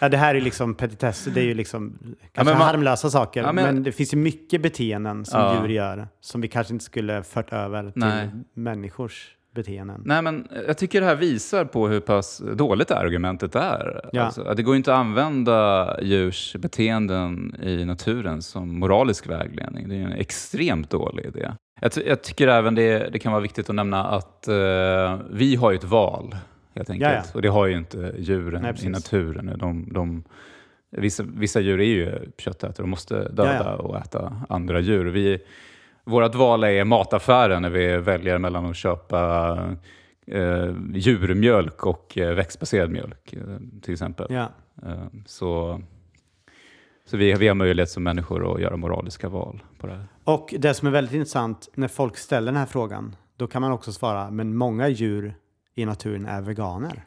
[0.00, 1.98] ja, det här är liksom petitesser, det är ju liksom
[2.32, 3.42] kanske men man- harmlösa saker.
[3.42, 5.60] Ja, men, men- det finns ju mycket beteenden som Ja.
[5.60, 8.30] djur gör som vi kanske inte skulle fört över till Nej.
[8.54, 10.02] människors beteenden.
[10.04, 14.10] Nej, men jag tycker det här visar på hur pass dåligt argumentet är.
[14.12, 14.22] Ja.
[14.22, 19.88] Alltså, det går inte att använda djurs beteenden i naturen som moralisk vägledning.
[19.88, 21.52] Det är en extremt dålig idé.
[21.80, 25.70] Jag, jag tycker även det, det kan vara viktigt att nämna att eh, vi har
[25.70, 26.36] ju ett val,
[26.74, 27.12] helt enkelt.
[27.12, 27.30] Ja, ja.
[27.34, 29.58] Och det har ju inte djuren Nej, i naturen.
[29.58, 30.24] De, de,
[30.90, 33.74] vissa, vissa djur är ju köttätare och måste döda Ja, ja.
[33.74, 35.04] och äta andra djur.
[35.04, 35.38] Vi,
[36.08, 39.50] vårt val är mataffären när vi väljer mellan att köpa
[40.26, 43.40] eh, djurmjölk och eh, växtbaserad mjölk eh,
[43.82, 44.26] till exempel.
[44.30, 44.48] Ja.
[44.82, 45.80] Eh, så
[47.10, 50.06] så vi, vi har möjlighet som människor att göra moraliska val på det här.
[50.24, 53.72] Och det som är väldigt intressant när folk ställer den här frågan, då kan man
[53.72, 55.34] också svara, men många djur
[55.74, 57.04] i naturen är veganer.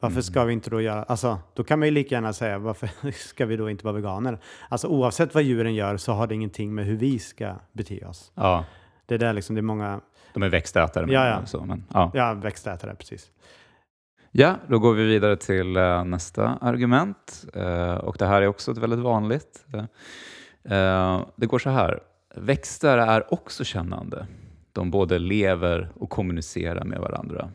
[0.00, 2.90] Varför ska vi inte då göra, alltså då kan man ju lika gärna säga, varför
[3.12, 4.38] ska vi då inte vara veganer?
[4.68, 8.32] Alltså oavsett vad djuren gör så har det ingenting med hur vi ska bete oss.
[8.34, 8.64] Ja,
[9.06, 10.00] Det är där liksom, det är många,
[10.34, 11.12] de är växtätare.
[11.12, 11.46] Ja, ja.
[11.46, 12.10] Så, men, ja.
[12.14, 13.30] ja växtätare precis.
[14.38, 17.44] Ja, då går vi vidare till eh, nästa argument.
[17.54, 19.66] Eh, och det här är också ett väldigt vanligt.
[20.64, 22.00] Eh, det går så här.
[22.34, 24.26] Växter är också kännande.
[24.72, 27.50] De både lever och kommunicerar med varandra.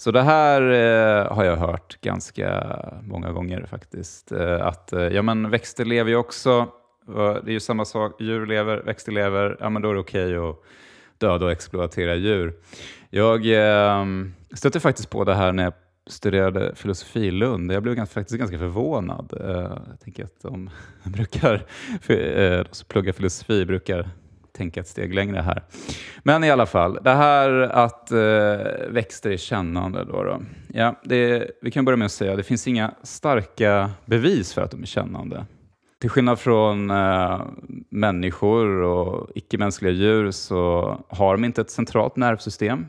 [0.00, 4.32] Så det här eh, har jag hört ganska många gånger faktiskt.
[4.32, 6.68] Eh, att eh, ja, men växter lever ju också.
[7.06, 8.20] Det är ju samma sak.
[8.20, 9.56] Djur lever, växter lever.
[9.60, 10.56] Ja, men då är det okej att
[11.18, 12.54] döda och exploatera djur.
[13.10, 14.06] Jag eh,
[14.54, 15.72] stötte faktiskt på det här när jag
[16.06, 17.72] studerade filosofi i Lund.
[17.72, 19.32] Jag blev ganska, faktiskt ganska förvånad.
[19.40, 20.70] Eh, jag tänker att de
[21.04, 21.54] brukar,
[22.08, 24.08] eh, de som pluggar filosofi brukar
[24.52, 25.62] tänka ett steg längre här.
[26.22, 28.18] Men i alla fall, det här att eh,
[28.88, 30.04] växter är kännande.
[30.04, 30.42] Då då.
[30.68, 34.62] Ja, det, vi kan börja med att säga att det finns inga starka bevis för
[34.62, 35.46] att de är kännande.
[36.00, 37.40] Till skillnad från eh,
[37.88, 42.86] människor och icke-mänskliga djur så har de inte ett centralt nervsystem.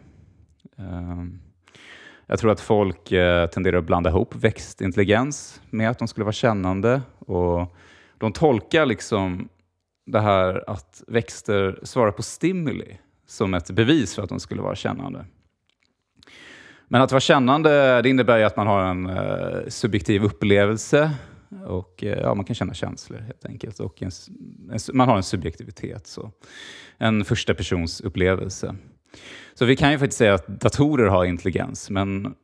[0.77, 1.23] Eh,
[2.25, 6.33] jag tror att folk eh, tenderar att blanda ihop växtintelligens med att de skulle vara
[6.33, 7.01] kännande.
[7.19, 7.75] Och
[8.17, 9.49] de tolkar liksom
[10.05, 14.75] det här att växter svarar på stimuli som ett bevis för att de skulle vara
[14.75, 15.25] kännande.
[16.87, 21.11] Men att vara kännande det innebär ju att man har en eh, subjektiv upplevelse
[21.65, 23.79] och eh, ja, man kan känna känslor helt enkelt.
[23.79, 24.11] Och en,
[24.71, 26.31] en, man har en subjektivitet, så.
[26.97, 28.75] en första persons upplevelse.
[29.53, 32.35] Så vi kan ju faktiskt säga att datorer har intelligens, men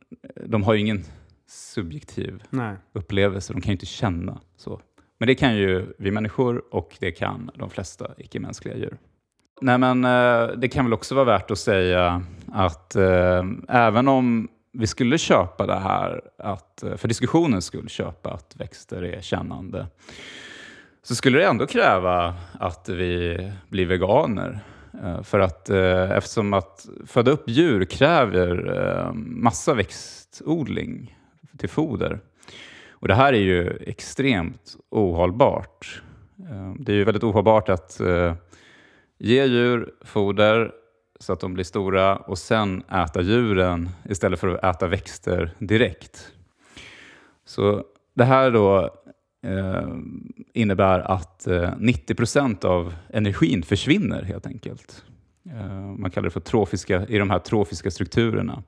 [0.46, 1.04] de har ju ingen
[1.48, 2.76] subjektiv Nej.
[2.92, 3.52] upplevelse.
[3.52, 4.80] De kan ju inte känna så.
[5.18, 8.96] Men det kan ju vi människor och det kan de flesta icke-mänskliga djur.
[9.60, 14.48] Nej, men eh, det kan väl också vara värt att säga att eh, även om
[14.72, 19.86] vi skulle köpa det här, att, eh, för diskussionens skull köpa att växter är kännande,
[21.02, 24.60] så skulle det ändå kräva att vi blir veganer.
[25.04, 31.16] Eh, för att eh, eftersom att föda upp djur kräver eh, massa växtodling
[31.58, 32.20] till foder.
[33.00, 36.02] Och det här är ju extremt ohållbart.
[36.50, 38.34] Eh, det är ju väldigt ohållbart att eh,
[39.18, 40.72] ge djur foder
[41.20, 46.32] så att de blir stora och sen äta djuren istället för att äta växter direkt.
[47.44, 47.84] Så
[48.14, 48.90] det här då
[49.42, 49.88] eh,
[50.52, 55.04] innebär att eh, 90 procent av energin försvinner helt enkelt.
[55.50, 58.62] Eh, man kallar det för trofiska, i de här trofiska strukturerna,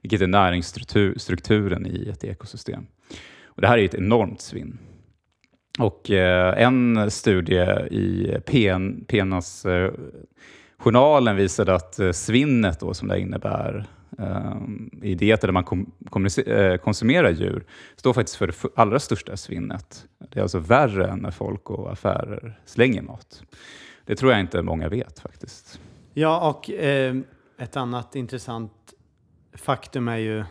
[0.00, 2.86] vilket är näringsstrukturen i ett ekosystem.
[3.56, 4.78] Och det här är ett enormt svinn.
[5.78, 13.20] Och eh, en studie i PN, PNAS-journalen eh, visade att eh, svinnet då, som det
[13.20, 13.86] innebär
[15.02, 15.64] i dieter där man
[16.78, 17.64] konsumerar djur
[17.96, 20.06] står faktiskt för det allra största svinnet.
[20.18, 23.42] Det är alltså värre än när folk och affärer slänger mat.
[24.04, 25.80] Det tror jag inte många vet faktiskt.
[26.14, 27.16] Ja, och eh,
[27.58, 28.72] ett annat intressant
[29.54, 30.44] faktum är ju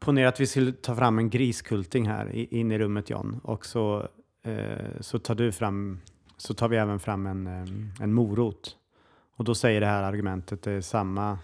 [0.00, 4.08] Ponera att vi skulle ta fram en griskulting här in i rummet John och så,
[4.42, 6.00] eh, så tar du fram
[6.36, 8.76] så tar vi även fram en, eh, en morot.
[9.36, 11.38] Och då säger det här argumentet det är samma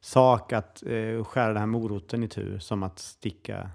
[0.00, 3.70] sak att eh, skära den här moroten i tur som att sticka,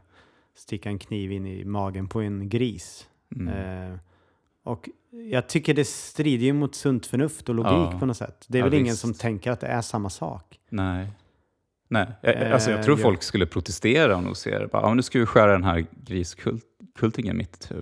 [0.56, 3.08] sticka en kniv in i magen på en gris.
[3.36, 3.48] Mm.
[3.48, 4.00] Eh,
[4.64, 4.90] och
[5.32, 8.00] jag tycker det strider ju mot sunt förnuft och logik ja.
[8.00, 8.46] på något sätt.
[8.48, 8.82] Det är ja, väl visst.
[8.82, 10.60] ingen som tänker att det är samma sak.
[10.70, 11.08] Nej.
[11.92, 14.70] Nej, jag, alltså jag tror eh, folk skulle protestera om de ser det.
[14.72, 17.76] ja, nu ska vi skära den här griskultingen mitt i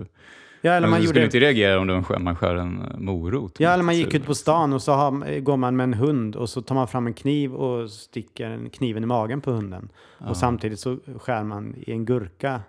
[0.62, 1.08] Ja, eller man gjorde...
[1.08, 3.56] skulle inte reagera om man skär en eh, morot.
[3.58, 6.36] Ja, eller man gick ut på stan och så har, går man med en hund
[6.36, 9.88] och så tar man fram en kniv och sticker kniven i magen på hunden.
[10.18, 10.28] Ja.
[10.28, 12.60] Och samtidigt så skär man i en gurka.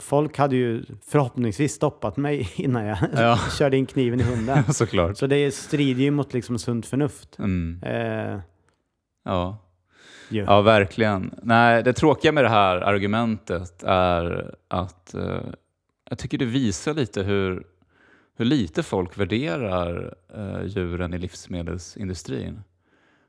[0.00, 3.38] Folk hade ju förhoppningsvis stoppat mig innan jag ja.
[3.58, 4.64] körde in kniven i hunden.
[4.74, 5.16] Såklart.
[5.16, 7.38] Så det strider ju mot liksom sunt förnuft.
[7.38, 7.80] Mm.
[7.82, 8.40] Eh,
[9.24, 9.63] ja.
[10.30, 10.48] Yeah.
[10.48, 11.34] Ja, verkligen.
[11.42, 15.40] Nej, det tråkiga med det här argumentet är att eh,
[16.10, 17.66] jag tycker det visar lite hur,
[18.36, 22.62] hur lite folk värderar eh, djuren i livsmedelsindustrin.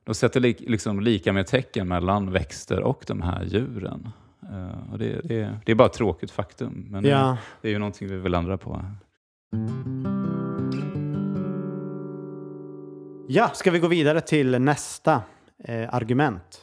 [0.03, 4.09] De sätter li, liksom lika med tecken mellan växter och de här djuren.
[4.51, 7.17] Uh, och det, det, det, är bara ett tråkigt faktum, men ja.
[7.17, 8.85] det, det, är ju någonting vi vill ändra på.
[13.27, 15.21] Ja, ska vi gå vidare till nästa
[15.63, 16.61] eh, argument?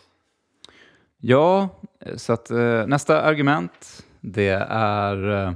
[1.25, 1.69] Ja,
[2.17, 5.53] så att eh, nästa argument det är eh,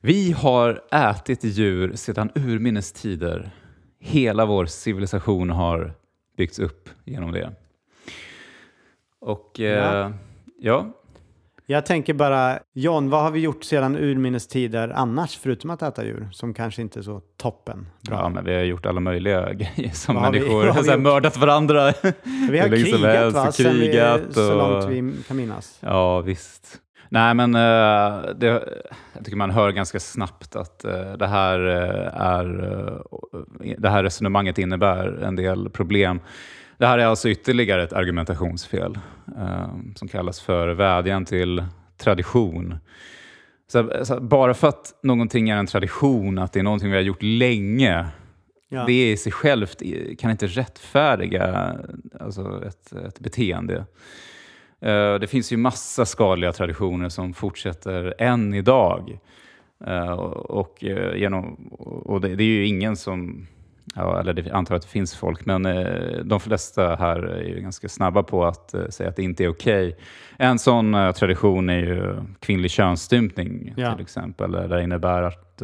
[0.00, 3.50] vi har ätit djur sedan urminnes tider.
[3.98, 5.94] Hela vår civilisation har
[6.36, 7.52] byggts upp genom det.
[9.20, 10.10] Och eh,
[10.58, 10.92] ja.
[11.66, 11.76] Ja.
[11.76, 16.04] Jag tänker bara, John, vad har vi gjort sedan urminnes tider annars, förutom att äta
[16.04, 18.16] djur, som kanske inte är så toppen bra?
[18.16, 20.60] Ja, men vi har gjort alla möjliga grejer som vad människor.
[20.60, 21.92] Vi, vi har mördat varandra.
[22.50, 23.52] Vi har krigat, va?
[23.52, 24.34] Krigat vi, och...
[24.34, 25.78] Så långt vi kan minnas.
[25.80, 26.78] Ja, visst.
[27.12, 28.46] Nej, men uh, det,
[29.14, 32.44] jag tycker man hör ganska snabbt att uh, det, här, uh, är,
[33.78, 36.20] det här resonemanget innebär en del problem.
[36.82, 38.98] Det här är alltså ytterligare ett argumentationsfel
[39.94, 41.64] som kallas för vädjan till
[41.96, 42.78] tradition.
[43.72, 47.02] Så, så, bara för att någonting är en tradition, att det är någonting vi har
[47.02, 48.06] gjort länge,
[48.68, 48.84] ja.
[48.86, 49.82] det i sig självt
[50.18, 51.76] kan inte rättfärdiga
[52.20, 53.76] alltså ett, ett beteende.
[54.80, 59.18] Eh, det finns ju massa skadliga traditioner som fortsätter än idag.
[59.86, 61.54] Eh, och, eh, genom,
[62.04, 63.46] och det, det är ju ingen som
[63.94, 67.60] Ja, eller det, antar att det finns folk, men eh, de flesta här är ju
[67.60, 69.88] ganska snabba på att eh, säga att det inte är okej.
[69.88, 70.00] Okay.
[70.36, 73.92] En sån eh, tradition är ju kvinnlig könsstympning ja.
[73.92, 74.52] till exempel.
[74.52, 75.62] Det innebär att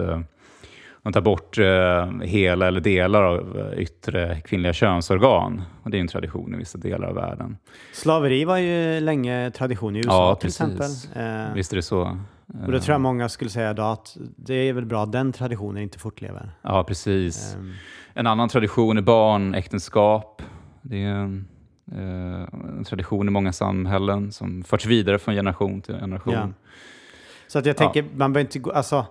[1.09, 5.62] man tar bort eh, hela eller delar av eh, yttre kvinnliga könsorgan.
[5.83, 7.57] Och det är en tradition i vissa delar av världen.
[7.92, 10.61] Slaveri var ju länge tradition i USA ja, till precis.
[10.61, 11.46] exempel.
[11.48, 12.18] Eh, Visst är det så.
[12.66, 15.33] Och då tror jag många skulle säga då att det är väl bra att den
[15.33, 16.50] traditionen inte fortlever.
[16.62, 17.57] Ja, precis.
[17.59, 17.72] Um,
[18.18, 20.42] en annan tradition är barnäktenskap.
[20.83, 21.48] Det är en,
[21.92, 26.35] eh, en tradition i många samhällen som förts vidare från generation till generation.
[26.35, 26.48] Ja.
[27.46, 28.09] Så att jag tänker, ja.
[28.14, 29.07] man behöver inte gå, alltså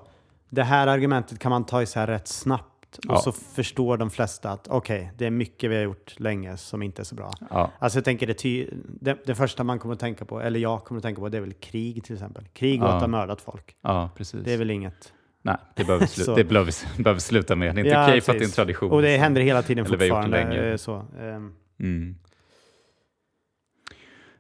[0.49, 3.17] det här argumentet kan man ta isär rätt snabbt och ja.
[3.17, 6.83] så förstår de flesta att okej, okay, det är mycket vi har gjort länge som
[6.83, 7.31] inte är så bra.
[7.49, 7.71] Ja.
[7.79, 8.67] Alltså jag tänker det, ty
[9.01, 11.37] det, det, första man kommer att tänka på, eller jag kommer att tänka på, det
[11.37, 12.47] är väl krig till exempel.
[12.53, 12.93] Krig och ja.
[12.93, 13.75] att ha mördat folk.
[13.81, 14.41] Ja, precis.
[14.45, 15.13] Det är väl inget
[15.47, 17.75] Nej, det behöver, slu- det behöver, behöver sluta med.
[17.75, 18.91] Det är inte Ja, okej för att det är en tradition.
[18.91, 20.69] Och det händer hela tiden Eller fortfarande.
[20.71, 21.05] eh, Så.
[21.19, 21.53] ehm.
[21.79, 22.15] Mm.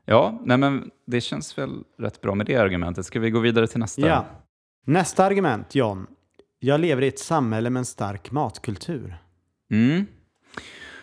[0.05, 3.05] Ja, nej men det känns väl rätt bra med det argumentet.
[3.05, 4.01] Ska vi gå vidare till nästa?
[4.07, 4.25] Ja.
[4.85, 6.07] Nästa argument, John.
[6.59, 9.17] Jag lever i ett samhälle med en stark matkultur.
[9.71, 10.05] Mm.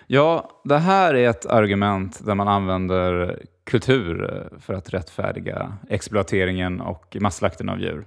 [0.06, 6.80] Ja, det här är ett argument där man använder kultur eh, för att rättfärdiga exploateringen
[6.80, 8.04] och masslakten av djur.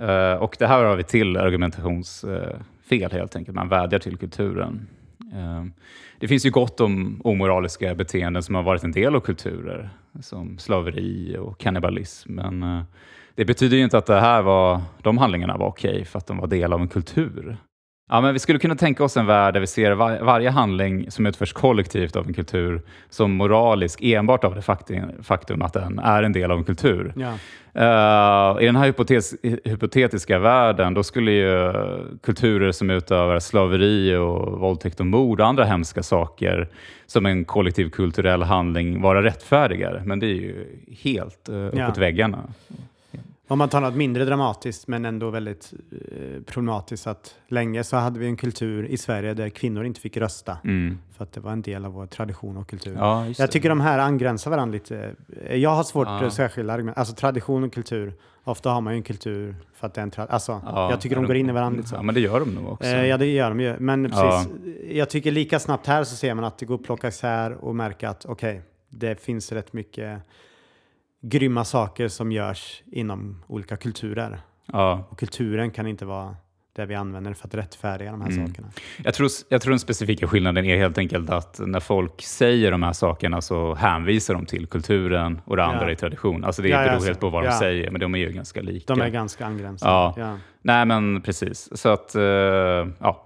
[0.00, 3.54] Eh, och det här har vi till argumentationsfel helt enkelt.
[3.54, 4.88] Man vädjar till kulturen.
[5.32, 5.64] Eh,
[6.18, 10.58] det finns ju gott om omoraliska beteenden som har varit en del av kulturer, som
[10.58, 12.34] slaveri och kannibalism.
[12.34, 12.82] Men eh,
[13.34, 16.38] det betyder ju inte att det här var, de handlingarna var okej för att de
[16.38, 17.56] var del av en kultur.
[18.08, 21.10] Ja, men vi skulle kunna tänka oss en värld där vi ser var, varje handling
[21.10, 25.98] som utförs kollektivt av en kultur som moralisk enbart av det faktum, faktum att den
[25.98, 27.12] är en del av en kultur.
[27.16, 27.32] Ja.
[27.74, 31.72] Eh, I den här hypotes, hypotetiska världen då skulle ju
[32.22, 36.68] kulturer som utövar slaveri och våldtäkt och mord och andra hemska saker
[37.06, 40.02] som en kollektiv kulturell handling vara rättfärdigare.
[40.04, 40.66] Men det är ju
[41.02, 41.92] helt uh, uppåt Ja.
[41.98, 42.38] väggarna.
[43.48, 48.18] Om man tar något mindre dramatiskt men ändå väldigt eh, problematiskt att länge så hade
[48.18, 50.98] vi en kultur i Sverige där kvinnor inte fick rösta Mm.
[51.16, 52.94] för att det var en del av vår tradition och kultur.
[52.98, 55.14] Ja, Jag tycker de här angränsar varandra lite.
[55.46, 56.26] Eh, Jag har svårt Ja.
[56.26, 56.98] att särskilja argument.
[56.98, 58.12] Alltså tradition och kultur.
[58.44, 60.34] Ofta har man ju en kultur för att det är en tradition.
[60.34, 61.94] Alltså, Ja, jag tycker de ja, går in i varandra lite så.
[61.96, 62.86] Ja, men det gör de nog också.
[62.88, 63.74] Eh, ja, det gör de ju.
[63.78, 64.48] Men precis,
[64.90, 67.76] jag tycker lika snabbt här så ser man att det går att plocka isär och
[67.76, 70.20] märka att okej, det finns rätt mycket
[71.22, 74.40] grymma saker som görs inom olika kulturer.
[74.72, 75.06] Ja.
[75.10, 76.36] Och kulturen kan inte vara
[76.72, 78.46] det vi använder för att rättfärdiga de här Mm.
[78.46, 78.68] sakerna.
[79.04, 82.82] Jag, tror, jag tror den specifika skillnaden är helt enkelt att när folk säger de
[82.82, 85.90] här sakerna så hänvisar de till kulturen och det andra Ja.
[85.90, 86.44] är tradition.
[86.44, 87.50] Alltså det Ja, ja, beror så- helt på vad ja.
[87.50, 88.94] de säger, men de är ju ganska lika.
[88.94, 89.94] De är ganska angränsande.
[89.94, 90.14] Ja.
[90.16, 90.38] Ja.
[90.62, 91.68] Nej, men precis.
[91.78, 93.22] Så att, eh, ja.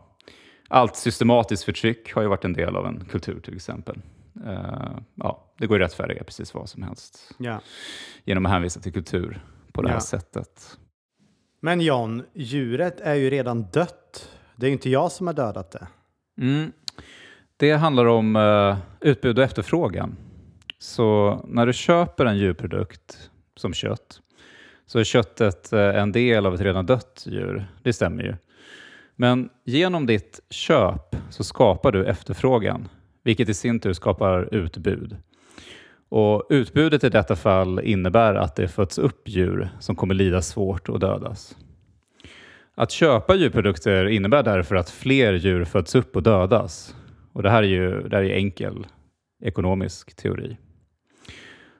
[0.68, 4.00] Allt systematiskt förtryck har ju varit en del av en kultur till exempel.
[4.47, 7.61] Eh, ja, det går ju att rättfärdiga precis vad som helst Ja.
[8.25, 10.01] genom att hänvisa till kultur på det här Ja.
[10.01, 10.79] sättet.
[11.61, 14.31] Men John, djuret är ju redan dött.
[14.57, 15.87] Det är ju inte jag som har dödat det.
[16.40, 16.73] Mm.
[17.57, 20.16] Det handlar om eh, utbud och efterfrågan.
[20.79, 24.21] Så när du köper en djurprodukt som kött
[24.87, 27.66] så är köttet eh, en del av ett redan dött djur.
[27.83, 28.35] Det stämmer ju.
[29.16, 32.88] Men genom ditt köp så skapar du efterfrågan,
[33.25, 35.17] vilket i sin tur skapar utbud.
[36.09, 40.89] Och Utbudet i detta fall innebär att det föds upp djur som kommer lida svårt
[40.89, 41.57] och dödas.
[42.75, 46.97] Att köpa djurprodukter innebär därför att fler djur föds upp och dödas.
[47.33, 48.87] Och det här är ju det här är enkel
[49.43, 50.57] ekonomisk teori.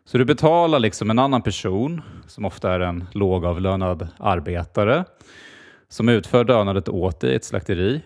[0.05, 5.05] Så du betalar liksom en annan person, som ofta är en lågavlönad arbetare,
[5.89, 8.03] som utför dödandet åt dig i ett slakteri.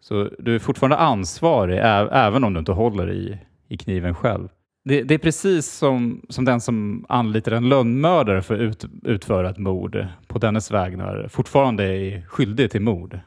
[0.00, 1.78] Så du är fortfarande ansvarig
[2.12, 4.48] även om du inte håller i, i kniven själv.
[4.84, 9.50] Det, det är precis som, som den som anlitar en lönnmördare för att ut, utföra
[9.50, 13.20] ett mord på dennes vägnar fortfarande är skyldig till mord.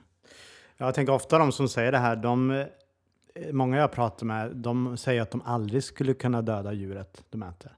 [0.77, 2.65] Jag tänker ofta de som säger det här, de, eh,
[3.51, 7.71] många jag pratar med, de säger att de aldrig skulle kunna döda djuret de äter.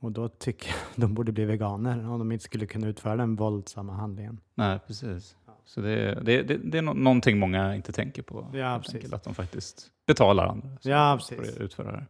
[0.00, 3.36] Och då tycker jag de borde bli veganer om de inte skulle kunna utföra den
[3.36, 4.40] våldsamma handlingen.
[4.54, 5.36] Nej, precis.
[5.66, 8.50] Så det, det, det, det är nå- någonting många inte tänker på.
[8.52, 12.06] Ja, enkelt, Att de faktiskt betalar andra Ja, för att utföra det.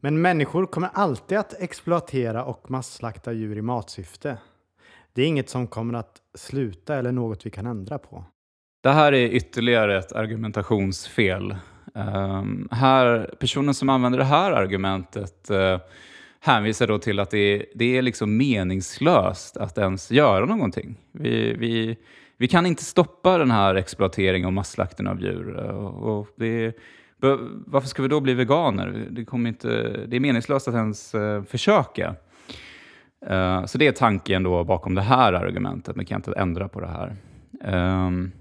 [0.00, 4.38] Men människor kommer alltid att exploatera och masslakta djur i matsyfte.
[5.12, 8.24] Det är inget som kommer att sluta eller något vi kan ändra på.
[8.80, 11.56] Det här är ytterligare ett argumentationsfel.
[11.94, 15.78] Ehm, här, personen som använder det här argumentet uh,
[16.40, 20.96] hänvisar då till att det, det är liksom meningslöst att ens göra någonting.
[21.12, 21.96] Vi, vi,
[22.38, 25.56] vi kan inte stoppa den här exploateringen och masslakten av djur.
[25.56, 26.76] Och, och det,
[27.66, 29.06] varför ska vi då bli veganer?
[29.10, 29.68] Det, kommer inte,
[30.06, 32.14] det är meningslöst att ens eh, försöka.
[33.26, 36.80] Eh, så det är tanken då bakom det här argumentet, Man kan inte ändra på
[36.80, 37.16] det här.
[37.64, 38.32] Ehm,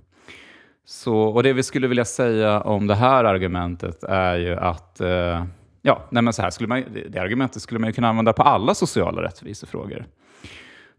[0.85, 5.45] så, och det vi skulle vilja säga om det här argumentet är ju att eh,
[5.81, 8.33] ja, nej men så här skulle man, det, det argumentet skulle man ju kunna använda
[8.33, 10.05] på alla sociala rättvisefrågor.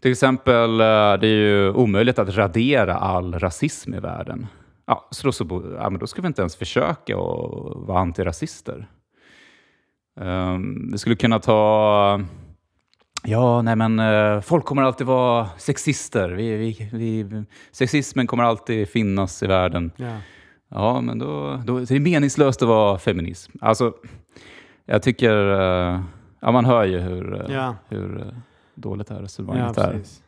[0.02, 0.86] Till exempel, eh,
[1.20, 4.46] det är ju omöjligt att radera all rasism i världen.
[4.86, 8.86] Ja, så då, så, ja, men då ska vi inte ens försöka att vara antirasister.
[10.20, 12.20] Um, det skulle kunna ta...
[13.22, 16.28] Ja, nej men eh, folk kommer alltid vara sexister.
[16.30, 16.88] Vi, vi,
[17.22, 19.90] vi, sexismen kommer alltid finnas i världen.
[19.96, 20.16] Ja.
[20.70, 23.52] Ja, men då, då det är meningslöst att vara feminism.
[23.60, 23.92] Alltså,
[24.86, 25.50] jag tycker...
[25.50, 26.00] eh,
[26.40, 27.76] ja, man hör ju hur, Ja.
[27.88, 28.34] hur
[28.80, 29.92] dåligt Ja, resonemanget är.
[29.92, 30.22] precis.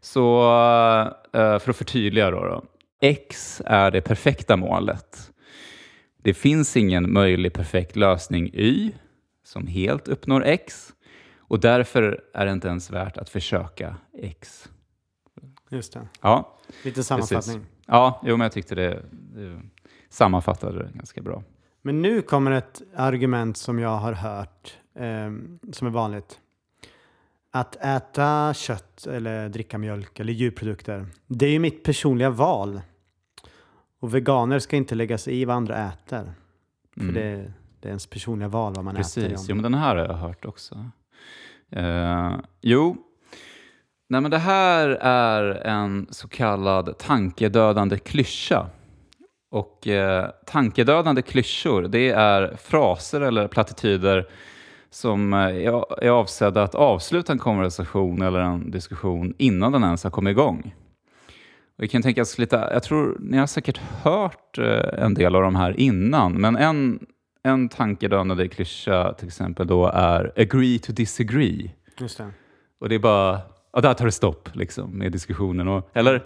[0.00, 0.40] Så
[1.32, 2.64] eh, för att förtydliga då, då.
[3.00, 5.32] X är det perfekta målet.
[6.22, 8.92] Det finns ingen möjlig perfekt lösning Y
[9.44, 10.92] som helt uppnår X
[11.38, 14.68] och därför är det inte ens värt att försöka X.
[15.68, 16.08] Just det.
[16.20, 17.66] Ja, Lite sammanfattning.
[17.86, 19.60] ja jo, men jag tyckte det, det
[20.08, 21.42] sammanfattade det ganska bra.
[21.82, 25.30] Men nu kommer ett argument som jag har hört eh,
[25.72, 26.38] som är vanligt.
[27.56, 32.80] Att äta kött eller dricka mjölk eller djurprodukter, det är ju mitt personliga val.
[34.00, 36.32] Och veganer ska inte lägga sig i vad andra äter.
[36.94, 37.14] För Mm.
[37.14, 39.02] det, det är ens personliga val vad man äter.
[39.02, 39.46] Precis, ja.
[39.48, 40.90] jo, men den här har jag hört också.
[41.72, 42.96] Eh, jo,
[44.08, 48.66] Nej, men det här är en så kallad tankedödande klyscha.
[49.50, 54.28] Och eh, tankedödande klyschor, det är fraser eller plattityder
[54.90, 55.66] som eh,
[56.02, 60.74] är avsedda att avsluta en konversation eller en diskussion innan den ens har kommit igång.
[61.76, 65.34] Och vi kan tänka oss lite, jag tror ni har säkert hört eh, en del
[65.34, 67.06] av de här innan, men en,
[67.42, 71.70] en tankedödande klyscha till exempel då är agree to disagree.
[71.98, 72.30] Just det.
[72.80, 73.40] Och det är bara,
[73.72, 75.68] ja där tar det stopp liksom med diskussionen.
[75.68, 76.24] Och, eller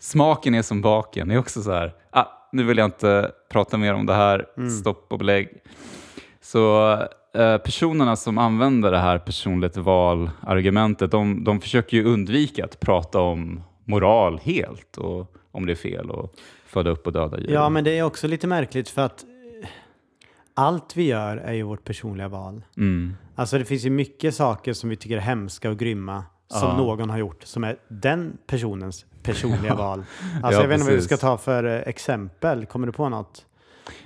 [0.00, 3.76] smaken är som baken, det är också så här, ah, nu vill jag inte prata
[3.76, 4.46] mer om det här,
[4.80, 5.48] stopp och belägg.
[6.40, 6.96] Så
[7.64, 13.62] personerna som använder det här personligt val-argumentet, de, de försöker ju undvika att prata om
[13.84, 16.34] moral helt och om det är fel och
[16.66, 17.50] föda upp och döda djur.
[17.52, 19.22] Ja, men det är också lite märkligt för att
[19.62, 19.68] eh,
[20.54, 22.64] allt vi gör är ju vårt personliga val.
[22.76, 23.16] Mm.
[23.34, 26.76] Alltså det finns ju mycket saker som vi tycker är hemska och grymma som Ja.
[26.76, 30.04] någon har gjort som är den personens personliga val.
[30.42, 32.66] Alltså Ja, jag vet inte vad vi ska ta för eh, exempel.
[32.66, 33.46] Kommer du på något?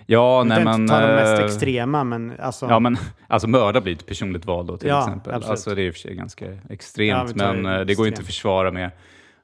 [0.07, 0.81] Ja, nej men...
[0.81, 2.67] inte ta de mest eh, extrema, men alltså.
[2.69, 2.97] Ja, men
[3.29, 5.33] alltså mörda blir ett personligt val då till Ja, exempel.
[5.33, 5.51] absolut.
[5.51, 7.95] Alltså det är i och för sig ganska Ja, extremt, tar men det eh, det
[7.95, 8.91] går ju inte att försvara med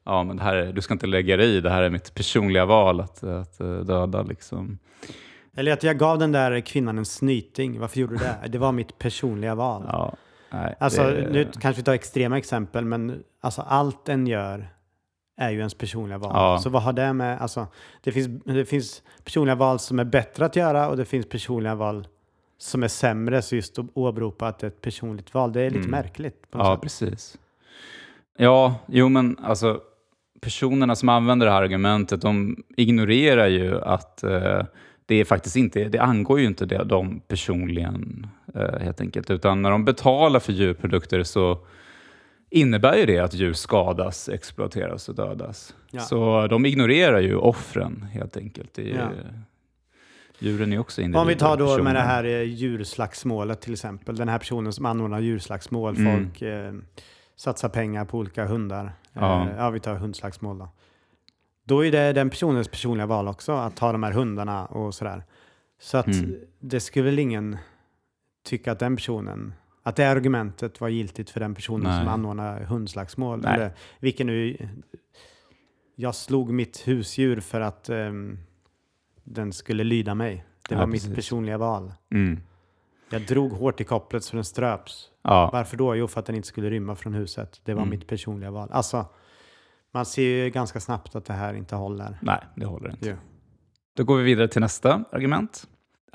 [0.05, 2.14] Ja, men det här, är- du ska inte lägga dig i, det här är mitt
[2.14, 4.78] personliga val att, att eh, döda liksom.
[5.57, 7.80] Eller att jag gav den där kvinnan en snyting.
[7.80, 8.49] Varför gjorde du det?
[8.49, 9.82] Det var mitt personliga val.
[9.89, 10.14] Ja,
[10.53, 14.68] nej, Alltså, det- nu kanske vi tar extrema exempel, men alltså allt en gör
[15.37, 16.30] är ju ens personliga val.
[16.34, 16.59] Ja.
[16.59, 17.66] Så vad har det med, alltså,
[18.03, 21.74] det finns, det finns personliga val som är bättre att göra och det finns personliga
[21.74, 22.07] val
[22.59, 25.70] som är sämre, så just att åberopa att det är ett personligt val, det är
[25.70, 25.91] lite Mm.
[25.91, 26.47] märkligt.
[26.53, 26.82] Ja, sätt.
[26.82, 27.39] precis.
[28.39, 29.80] Ja, jo men alltså
[30.41, 34.62] personerna som använder det här argumentet, de ignorerar ju att eh,
[35.07, 39.62] det är faktiskt inte, det angår ju inte det, dem personligen eh, helt enkelt, utan
[39.62, 41.59] när de betalar för djurprodukter så
[42.57, 45.74] innebär ju det att djur skadas, exploateras och dödas.
[45.90, 46.00] Ja.
[46.00, 48.78] Så de ignorerar ju offren helt enkelt.
[48.78, 49.09] Är, Ja.
[50.38, 51.20] Djuren är också individer.
[51.20, 54.16] Om vi tar då med det här eh, djurslagsmålet till exempel.
[54.16, 55.96] Den här personen som anordnar djurslagsmål.
[55.96, 56.16] Mm.
[56.24, 56.74] Folk eh,
[57.36, 58.92] satsar pengar på olika hundar.
[59.12, 59.48] Ja.
[59.48, 60.68] Eh, ja, vi tar hundslagsmål då.
[61.64, 65.22] Då är det den personens personliga val också att ta de här hundarna och sådär.
[65.80, 66.36] Så att Mm.
[66.61, 67.57] det skulle väl ingen
[68.44, 69.54] tycka att den personen,
[69.87, 71.99] att det argumentet var giltigt för den personen Nej.
[71.99, 73.41] som anordnar hundslagsmål.
[73.41, 73.55] Nej.
[73.55, 74.68] Eller vilken nu,
[75.97, 78.39] jag slog mitt husdjur för att ehm,
[79.24, 80.45] den skulle lyda mig.
[80.68, 81.14] Det Ja, var mitt precis.
[81.16, 81.93] personliga val.
[82.11, 82.41] Mm.
[83.11, 85.11] Jag drog hårt i kopplet så den ströps.
[85.22, 85.51] Ja.
[85.53, 85.97] Varför då?
[85.97, 87.61] Jo, för att den inte skulle rymma från huset.
[87.64, 87.91] Det var Mm.
[87.91, 88.68] mitt personliga val.
[88.72, 89.07] Alltså,
[89.93, 92.18] man ser ju ganska snabbt att det här inte håller.
[92.22, 93.09] Nej, det håller inte.
[93.09, 93.16] Ja.
[93.97, 95.66] Då går vi vidare till nästa argument.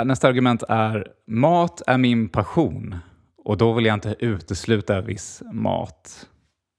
[0.04, 2.96] Nästa argument är mat är min passion
[3.44, 6.28] och då vill jag inte utesluta viss mat.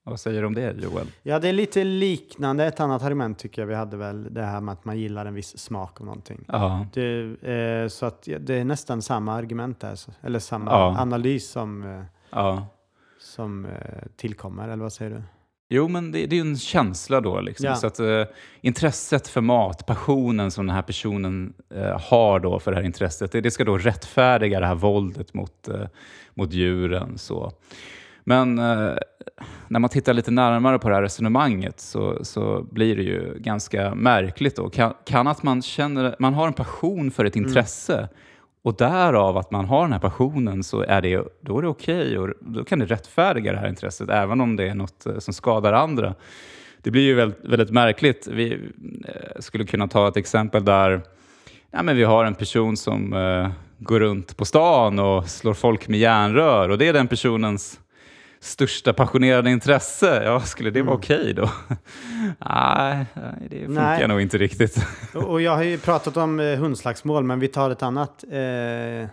[0.05, 1.07] Vad säger du om det Joel?
[1.23, 4.33] Ja, det är lite liknande ett annat argument tycker jag vi hade väl.
[4.33, 6.45] Det här med att man gillar en viss smak av någonting.
[6.47, 9.99] Ja, Det, eh, så att det är nästan samma argument där.
[10.21, 10.95] Eller samma Ja.
[10.99, 12.67] analys som, eh, ja.
[13.19, 13.71] som eh,
[14.15, 14.69] tillkommer.
[14.69, 15.21] Eller vad säger du?
[15.69, 17.41] Jo, men det, det är ju en känsla då.
[17.41, 17.65] Liksom.
[17.65, 17.75] Ja.
[17.75, 18.23] Så att, eh,
[18.61, 23.31] intresset för mat, passionen som den här personen eh, har då för det här intresset,
[23.31, 25.87] det, det ska då rättfärdiga det här våldet mot, eh,
[26.33, 27.17] mot djuren.
[27.17, 27.51] Så.
[28.23, 28.95] Men eh,
[29.67, 33.95] när man tittar lite närmare på det här resonemanget så, så blir det ju ganska
[33.95, 34.55] märkligt.
[34.55, 34.69] Då.
[34.69, 38.09] Kan, kan att man känner, man har en passion för ett intresse
[38.63, 42.19] och därav att man har den här passionen så är det, då är det okej
[42.19, 45.33] och då kan det rättfärdiga det här intresset även om det är något eh, som
[45.33, 46.15] skadar andra.
[46.81, 48.27] Det blir ju väldigt, väldigt märkligt.
[48.31, 51.01] Vi eh, skulle kunna ta ett exempel där
[51.71, 55.87] ja, men vi har en person som uh, går runt på stan och slår folk
[55.87, 57.79] med järnrör och det är den personens
[58.43, 60.23] största passionerade intresse.
[60.23, 61.49] Ja, skulle det vara okej då?
[62.39, 63.05] nej,
[63.49, 64.07] det funkar Nej.
[64.07, 64.77] nog inte riktigt.
[65.13, 69.07] Och jag har ju pratat om eh, hundslagsmål, men vi tar ett annat, eh,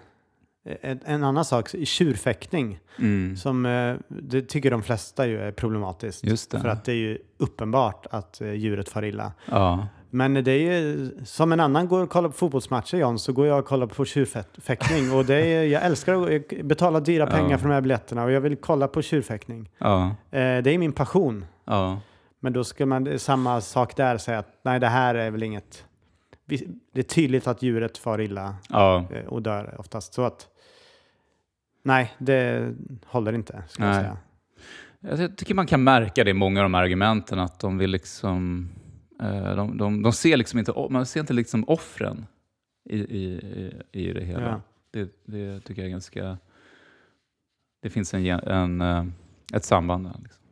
[0.82, 3.36] En, annan sak, tjurfäktning, Mm.
[3.36, 6.50] som eh, det tycker de flesta ju är problematiskt.
[6.50, 9.32] För att det är ju uppenbart att djuret far illa.
[9.50, 9.86] Ja.
[10.12, 13.46] Men det är ju, som en annan går och kollar på fotbollsmatcher John, så går
[13.46, 15.12] jag och kollar på tjurfäktning.
[15.12, 17.30] Och det är, jag älskar att betala dyra Ja.
[17.30, 19.70] pengar för de här biljetterna och jag vill kolla på tjurfäktning.
[19.78, 20.06] Ja.
[20.30, 21.44] Eh, det är min passion.
[21.64, 22.00] Ja.
[22.40, 25.84] Men då ska man samma sak där säga att nej, det här är väl inget...
[26.92, 30.14] Det är tydligt att djuret far illa eh, och dör oftast.
[30.14, 30.48] Så att
[31.84, 32.72] nej, det
[33.06, 34.16] håller inte skulle jag säga.
[35.00, 37.90] Jag tycker man kan märka det i många av de här argumenten, att de vill
[37.90, 38.68] liksom...
[39.22, 42.26] eh, De, de, de ser liksom inte, man ser inte liksom offren
[42.90, 43.40] i, i,
[43.92, 44.42] i, det hela.
[44.42, 44.60] Ja.
[44.90, 46.38] Det, det tycker jag är ganska...
[47.82, 49.04] Det finns en, en, eh,
[49.52, 50.16] ett samband där.
[50.22, 50.42] Liksom.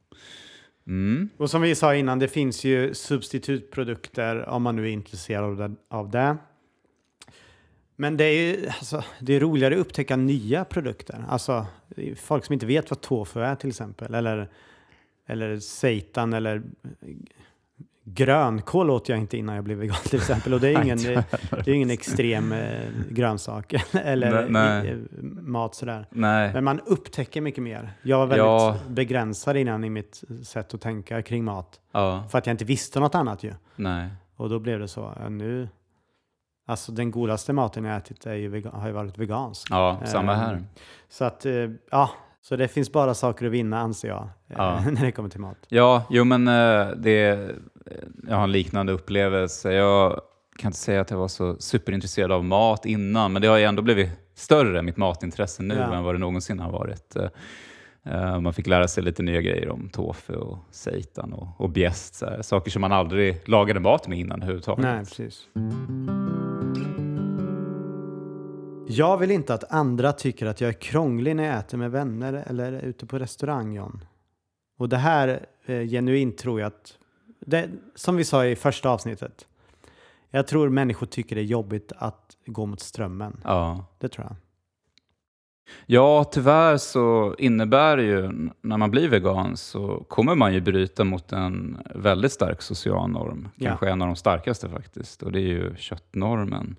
[0.86, 1.28] Mm.
[1.36, 6.10] Och som vi sa innan, det finns ju substitutprodukter om man nu är intresserad av
[6.10, 6.36] det.
[7.96, 11.24] Men det är ju alltså, det är roligare att upptäcka nya produkter.
[11.28, 11.66] Alltså
[12.16, 14.14] folk som inte vet vad tofu är till exempel.
[14.14, 14.48] Eller,
[15.26, 16.62] eller seitan eller
[18.18, 20.54] grönkål åt jag inte innan jag blev vegan till exempel.
[20.54, 24.90] Och det är ingen, det är ingen extrem eh, grönsak eller Nej, nej.
[24.90, 24.96] eh,
[25.42, 26.06] mat sådär.
[26.10, 26.52] Nej.
[26.52, 27.90] Men man upptäcker mycket mer.
[28.02, 28.76] Jag var väldigt Ja.
[28.88, 31.80] begränsad innan i mitt sätt att tänka kring mat.
[31.92, 32.24] Ja.
[32.30, 33.52] För att jag inte visste något annat ju.
[33.76, 34.08] Nej.
[34.36, 35.12] Och då blev det så.
[35.28, 35.68] Nu,
[36.66, 39.68] alltså den godaste maten jag ätit är ju vega, har ju varit vegansk.
[39.70, 40.64] Ja, samma Ehm, här.
[41.08, 41.52] Så att, eh,
[41.90, 42.10] ja.
[42.42, 44.22] Så det finns bara saker att vinna anser jag.
[44.22, 44.80] eh, Ja.
[44.90, 45.56] när det kommer till mat.
[45.68, 47.48] Ja, jo men eh, det,
[48.28, 49.72] jag har en liknande upplevelse.
[49.72, 50.20] Jag
[50.58, 53.64] kan inte säga att jag var så superintresserad av mat innan, men det har ju
[53.64, 55.94] ändå blivit större, mitt matintresse nu, Ja.
[55.94, 57.16] än vad det någonsin har varit.
[57.16, 62.22] Eh, Man fick lära sig lite nya grejer om tofu och seitan och, och bjäst.
[62.40, 64.84] Saker som man aldrig lagade mat med innan överhuvudtaget.
[64.84, 65.42] Nej, precis.
[68.90, 72.44] Jag vill inte att andra tycker att jag är krånglig när jag äter med vänner
[72.46, 74.04] eller är ute på restaurang, John.
[74.78, 76.98] Och det här eh, genuint tror jag att,
[77.40, 79.46] det, som vi sa i första avsnittet,
[80.30, 83.40] jag tror människor tycker det är jobbigt att gå mot strömmen.
[83.44, 83.84] Ja.
[83.98, 84.36] Det tror jag.
[85.86, 91.04] Ja, tyvärr så innebär det ju, när man blir vegan så kommer man ju bryta
[91.04, 93.48] mot en väldigt stark social norm.
[93.56, 93.68] Ja.
[93.68, 96.76] Kanske en av de starkaste faktiskt, och det är ju köttnormen.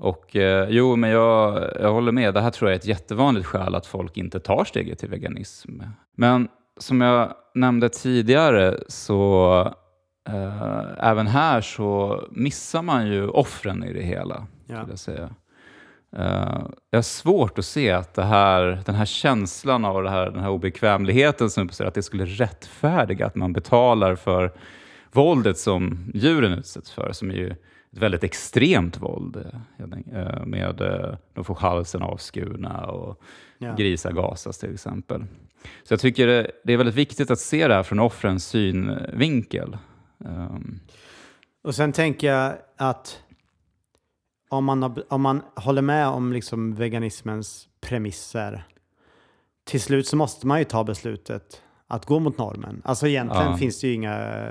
[0.00, 2.34] Och eh, jo, men jag, jag håller med.
[2.34, 5.80] Det här tror jag är ett jättevanligt skäl att folk inte tar steget till veganism.
[6.16, 6.48] Men
[6.78, 9.60] som jag nämnde tidigare så
[10.28, 14.46] eh, även här så missar man ju offren i det hela.
[14.66, 14.84] Ja.
[14.88, 15.30] Jag säga.
[16.16, 20.30] Eh, jag har svårt att se att det här, den här känslan av det här,
[20.30, 24.52] den här obekvämligheten som uppstår, att det skulle rättfärdiga att man betalar för
[25.12, 27.54] våldet som djuren utsätts för, som är ju
[27.92, 29.36] ett väldigt extremt våld.
[29.36, 29.84] eh,
[30.20, 33.20] eh, Med, eh, de får halsen avskurna och
[33.58, 33.74] Ja.
[33.74, 35.24] grisar gasas till exempel.
[35.84, 36.26] Så jag tycker
[36.64, 39.76] det, är väldigt viktigt att se det här från offrens synvinkel.
[40.18, 40.80] Um,
[41.62, 43.22] Och sen tänker jag att
[44.48, 48.64] om man, om man håller med om liksom veganismens premisser,
[49.64, 52.82] till slut så måste man ju ta beslutet att gå mot normen.
[52.84, 53.56] Alltså egentligen Ja.
[53.56, 54.48] finns det ju inga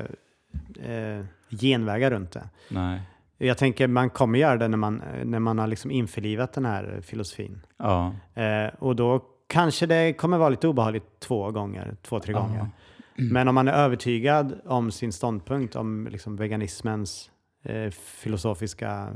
[0.80, 2.50] eh, genvägar runt det.
[2.70, 3.02] nej.
[3.42, 7.00] Jag tänker man kommer göra det när man, när man har liksom införlivat den här
[7.04, 7.62] filosofin.
[7.78, 8.14] Ja.
[8.34, 12.40] Eh, och då kanske det kommer vara lite obehagligt två gånger, två, tre Ja.
[12.40, 12.70] gånger.
[13.16, 17.32] Men om man är övertygad om sin ståndpunkt, om liksom veganismens
[17.64, 19.10] eh, filosofiska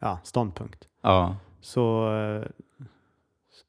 [0.00, 1.36] ja, ståndpunkt, Ja.
[1.60, 2.08] så,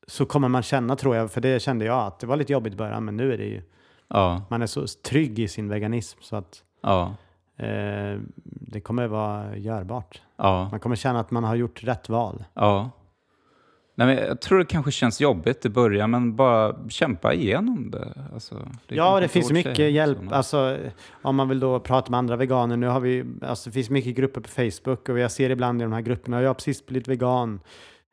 [0.07, 2.73] så kommer man känna, tror jag, för det kände jag, att det var lite jobbigt
[2.73, 3.61] i början, men nu är det ju,
[4.49, 7.15] man är så trygg i sin veganism så att Ja.
[7.57, 10.21] Eh, det kommer vara görbart.
[10.37, 10.67] Ja.
[10.71, 12.43] Man kommer känna att man har gjort rätt val.
[12.53, 12.89] Ja.
[13.95, 18.13] Nej, men jag tror det kanske känns jobbigt i början, men bara kämpa igenom det.
[18.33, 20.17] Alltså, det ja, det finns mycket sig, hjälp.
[20.31, 20.77] Alltså,
[21.21, 22.77] om man vill då prata med andra veganer.
[22.77, 25.83] Nu har vi, alltså, det finns mycket grupper på Facebook och jag ser ibland i
[25.83, 27.59] de här grupperna, jag har precis blivit vegan,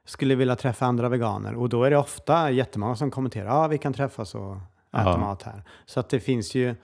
[0.06, 1.54] skulle vilja träffa andra veganer.
[1.54, 4.56] Och då är det ofta jättemånga som kommenterar, ja vi kan träffas och
[4.92, 5.16] äta Ja.
[5.16, 5.62] mat här.
[5.86, 6.74] Så att det finns ju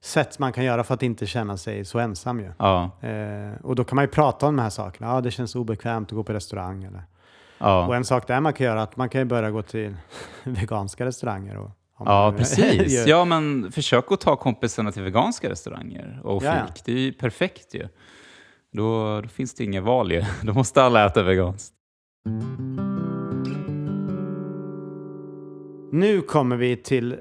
[0.00, 2.50] sätt man kan göra för att inte känna sig så ensam ju.
[2.58, 2.90] Ja.
[3.00, 5.06] Eh, och då kan man ju prata om de här sakerna.
[5.14, 6.84] Ja, det känns obekvämt att gå på restaurang.
[6.84, 6.98] Eller.
[7.58, 7.94] Och Ja.
[7.96, 9.96] en sak där man kan göra, att man kan börja gå till
[10.44, 11.56] veganska restauranger.
[11.58, 13.06] Och, ja, precis.
[13.06, 16.50] Ja, men försök att ta kompisarna till veganska restauranger och fik.
[16.50, 16.66] Ja, ja.
[16.84, 17.88] Det är ju perfekt ju.
[18.72, 20.24] Då, då finns det inget val ju.
[20.42, 21.74] Då måste alla äta veganskt.
[25.92, 27.16] Nu kommer vi till,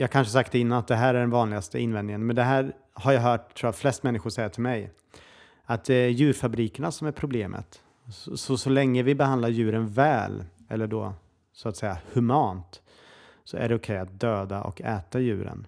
[0.00, 2.72] jag kanske sagt det innan att det här är den vanligaste invändningen, men det här
[2.92, 4.90] har jag hört tror jag flest människor säga till mig.
[5.64, 7.82] Att det är djurfabrikerna som är problemet.
[8.12, 11.12] Så, så, så länge vi behandlar djuren väl, eller då
[11.52, 12.82] så att säga humant,
[13.44, 15.66] så är det okej att döda och äta djuren.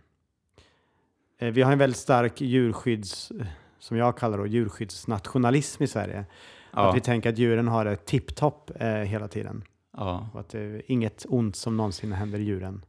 [1.39, 3.33] Eh, Vi har en väldigt stark djurskydds,
[3.79, 6.25] som jag kallar då, djurskyddsnationalism i Sverige.
[6.73, 9.65] Ja, Att vi tänker att djuren har det tipptopp eh, hela tiden.
[9.97, 10.29] ja.
[10.33, 12.85] Och att det är inget ont som någonsin händer djuren.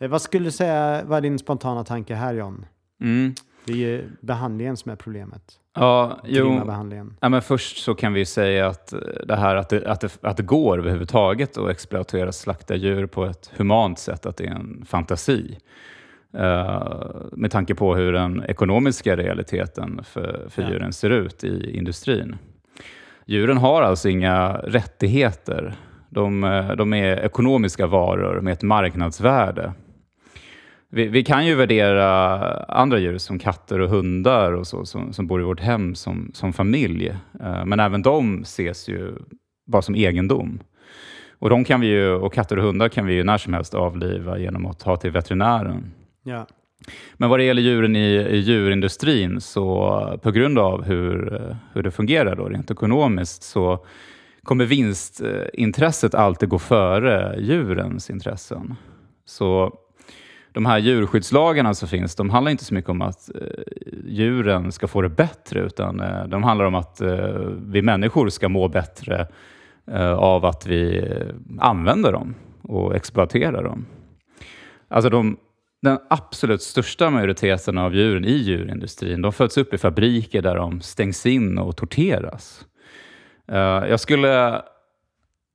[0.00, 2.66] Eh, vad skulle du säga var din spontana tanke här John?
[3.00, 3.34] Mm.
[3.64, 5.42] Det är ju behandlingen som är problemet.
[5.74, 7.16] ja jo, behandlingen.
[7.20, 10.18] Ja, men först så kan vi säga att eh, det här att det, att, det,
[10.20, 14.50] att det går överhuvudtaget att exploatera slakta djur på ett humant sätt, att det är
[14.50, 15.58] en fantasi.
[16.34, 20.70] Eh, med tanke på hur den ekonomiska realiteten för, för Ja.
[20.70, 22.36] djuren ser ut i industrin.
[23.26, 25.74] Djuren har alltså inga rättigheter.
[26.10, 26.40] De,
[26.78, 29.72] de är ekonomiska varor med ett marknadsvärde.
[30.90, 35.26] Vi, vi kan ju värdera andra djur som katter och hundar och så, som, som
[35.26, 37.08] bor i vårt hem som, som familj.
[37.40, 39.14] Eh, Men även de ses ju
[39.66, 40.60] bara som egendom.
[41.38, 43.74] Och, de kan vi ju, och katter och hundar kan vi ju när som helst
[43.74, 45.92] avliva genom att ta till veterinären.
[46.22, 46.46] Ja.
[47.16, 51.90] Men vad det gäller djuren i, i djurindustrin, så på grund av hur, hur det
[51.90, 53.84] fungerar då, rent ekonomiskt, så
[54.42, 58.74] kommer vinstintresset alltid gå före djurens intressen.
[59.24, 59.78] Så
[60.58, 63.42] de här djurskyddslagarna alltså som finns, de handlar inte så mycket om att eh,
[64.04, 67.34] djuren ska få det bättre, utan eh, de handlar om att eh,
[67.66, 69.26] vi människor ska må bättre
[69.90, 73.86] eh, av att vi eh, använder dem och exploaterar dem.
[74.88, 75.36] Alltså de,
[75.82, 80.80] den absolut största majoriteten av djuren i djurindustrin, de föds upp i fabriker där de
[80.80, 82.66] stängs in och torteras.
[83.48, 84.62] Eh, jag skulle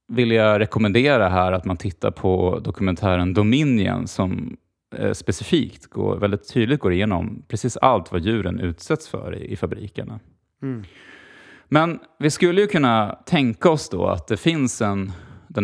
[0.08, 4.58] vilja rekommendera här att man tittar på dokumentären Dominion som
[5.14, 10.20] specifikt går, väldigt tydligt går igenom precis allt vad djuren utsätts för i, i fabrikerna.
[10.62, 10.84] Mm.
[11.70, 15.12] Men vi skulle ju kunna tänka oss då att det finns en,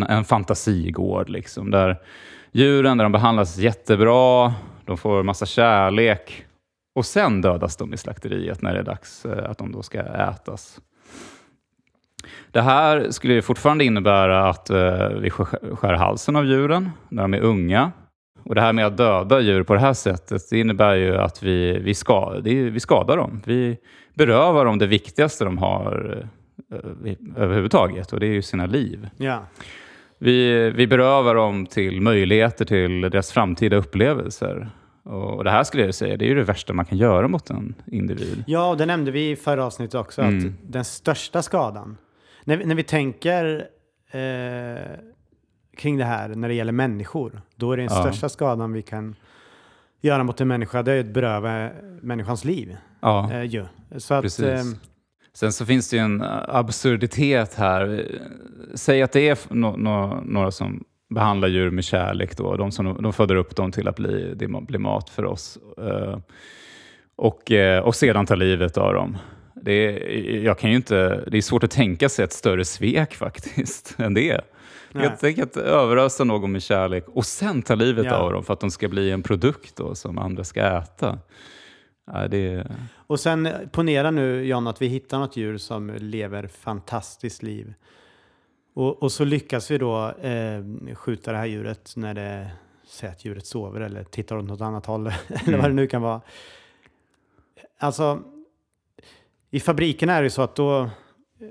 [0.08, 1.98] en fantasigård liksom, där
[2.52, 4.54] djuren där de behandlas jättebra,
[4.84, 6.46] de får massa kärlek
[6.94, 10.00] och sen dödas de i slakteriet när det är dags eh, att de då ska
[10.00, 10.80] ätas.
[12.50, 17.34] Det här skulle ju fortfarande innebära att eh, vi skär halsen av djuren när de
[17.34, 17.92] är unga.
[18.50, 21.42] Och det här med att döda djur på det här sättet, det innebär ju att
[21.42, 23.40] vi, vi, ska, är, vi skadar dem.
[23.44, 23.78] Vi
[24.14, 26.24] berövar dem det viktigaste de har
[26.70, 29.08] eh, överhuvudtaget och det är ju sina liv.
[29.16, 29.42] Ja.
[30.18, 34.70] Vi, vi berövar dem till möjligheter till deras framtida upplevelser.
[35.02, 37.50] Och det här skulle jag säga, det är ju det värsta man kan göra mot
[37.50, 38.44] en individ.
[38.46, 40.38] ja, och det nämnde vi i förra avsnittet också, Mm.
[40.38, 41.96] att den största skadan,
[42.44, 43.66] när vi, när vi tänker
[44.10, 45.09] eh,
[45.80, 48.02] kring det här när det gäller människor, då är det den Ja.
[48.02, 49.14] största skadan vi kan
[50.00, 51.70] göra mot en människa, det är att beröva
[52.02, 52.76] människans liv.
[53.00, 53.64] Ja, Eh, ju.
[53.96, 54.44] Så att, precis.
[54.44, 54.62] eh,
[55.32, 58.04] Sen så finns det ju en absurditet här.
[58.74, 62.36] Säg att det är no, no, några som behandlar djur med kärlek.
[62.36, 62.56] Då.
[62.56, 65.58] De, som, de föder upp dem till att bli, bli mat för oss.
[65.78, 66.18] Eh,
[67.16, 69.16] och, eh, och sedan tar livet av dem.
[69.62, 73.14] Det är, jag kan ju inte, det är svårt att tänka sig ett större svek
[73.14, 74.40] faktiskt än det.
[74.92, 75.04] Nej.
[75.04, 78.14] Jag tänker att överösa någon med kärlek och sen ta livet Ja.
[78.16, 81.18] av dem för att de ska bli en produkt då, som andra ska äta.
[82.12, 87.42] Ja, det, Och sen ponera nu John att vi hittar något djur som lever fantastiskt
[87.42, 87.74] liv.
[88.74, 92.50] Och, och så lyckas vi då eh, skjuta det här djuret när det
[92.86, 95.06] säger att djuret sover eller tittar åt något annat håll
[95.46, 96.20] eller vad det nu kan vara.
[97.78, 98.22] Alltså,
[99.50, 100.90] i fabrikerna är det ju så att då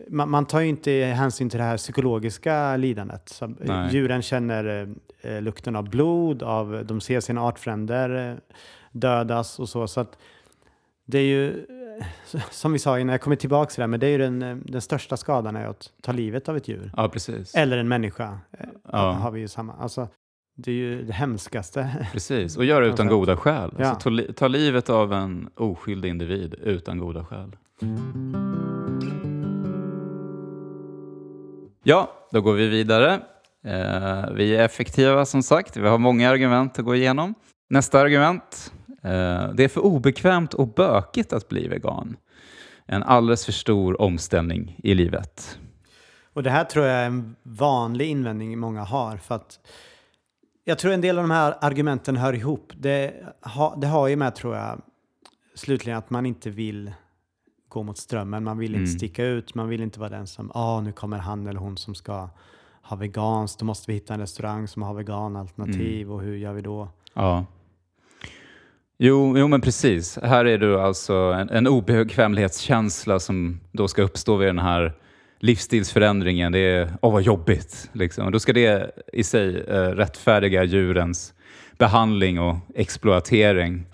[0.09, 3.29] man, man tar ju inte hänsyn till det här psykologiska lidandet.
[3.29, 3.89] Så, Nej.
[3.93, 4.87] djuren känner
[5.21, 8.35] eh, lukten av blod, av, de ser sina artfränder eh,
[8.91, 9.87] dödas och så.
[9.87, 10.17] så att
[11.05, 11.47] det är ju,
[12.33, 14.17] eh, som vi sa innan, jag kommer tillbaka till det, här, men det är ju
[14.17, 16.91] den, eh, den största skadan är att ta livet av ett djur.
[16.97, 17.55] ja, precis.
[17.55, 18.37] Eller en människa.
[18.59, 19.11] eh, Ja.
[19.11, 19.73] Har vi ju samma.
[19.73, 20.07] Alltså,
[20.55, 22.07] det är ju det hemskaste.
[22.11, 23.11] Precis, och göra utan Koncept.
[23.11, 23.73] goda skäl.
[23.79, 23.85] Ja.
[23.85, 27.55] Alltså, ta, ta livet av en oskyldig individ utan goda skäl.
[31.83, 33.13] Ja, då går vi vidare.
[33.65, 35.77] Eh, vi är effektiva som sagt.
[35.77, 37.35] Vi har många argument att gå igenom.
[37.69, 38.73] Nästa argument.
[39.03, 42.17] Eh, det är för obekvämt och bökigt att bli vegan.
[42.85, 45.59] En alldeles för stor omställning i livet.
[46.33, 49.17] Och det här tror jag är en vanlig invändning många har.
[49.17, 49.59] För att
[50.63, 52.71] jag tror en del av de här argumenten hör ihop.
[52.75, 54.81] Det, ha, det har ju med, tror jag,
[55.55, 56.91] slutligen att man inte vill
[57.69, 58.43] gå mot strömmen.
[58.43, 58.87] Man vill inte Mm.
[58.97, 59.55] sticka ut.
[59.55, 62.29] Man vill inte vara den som, ah nu kommer han eller hon som ska
[62.81, 63.59] ha veganskt.
[63.59, 66.89] Då måste vi hitta en restaurang som har veganalternativ och hur gör vi då?
[67.13, 67.45] Ja.
[68.97, 70.17] Jo, jo, men precis.
[70.23, 74.93] Här är det alltså en, en obekvämlighetskänsla som då ska uppstå vid den här
[75.39, 77.89] livsstilsförändringen, det är åh vad jobbigt.
[77.93, 78.25] Liksom.
[78.25, 81.33] Och då ska det i sig eh, rättfärdiga djurens
[81.77, 83.85] behandling och exploatering.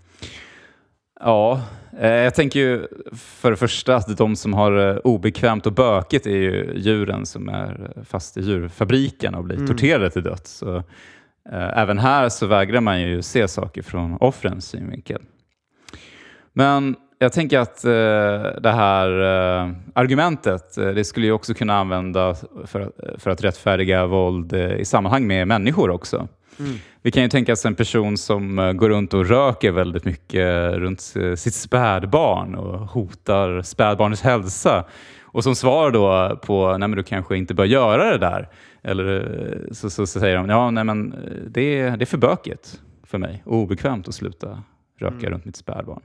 [1.28, 1.62] Ja,
[2.00, 6.26] eh, jag tänker ju för det första att de som har eh, obekvämt och bökigt
[6.28, 9.68] är ju djuren som är fast i djurfabriken och blir Mm.
[9.68, 10.52] torterade till döds.
[10.52, 10.76] Så,
[11.52, 15.22] eh, även här så vägrar man ju se saker från offrens synvinkel.
[16.54, 21.78] Men jag tänker att eh, det här eh, argumentet, eh, det skulle ju också kunna
[21.78, 26.28] användas för, för att rättfärdiga våld i sammanhang med människor också.
[26.60, 26.76] Mm.
[27.02, 30.74] Vi kan ju tänka oss en person som eh, går runt och röker väldigt mycket
[30.74, 34.86] runt eh, sitt spädbarn och hotar spädbarnets hälsa.
[35.22, 38.50] Och som svar då på, nej men du kanske inte bör göra det där.
[38.84, 42.06] Eller eh, så, så, så säger de, ja nej men eh, det, är- det är
[42.06, 44.64] för bökigt för mig och obekvämt att sluta
[45.00, 46.02] röka runt mitt spädbarn.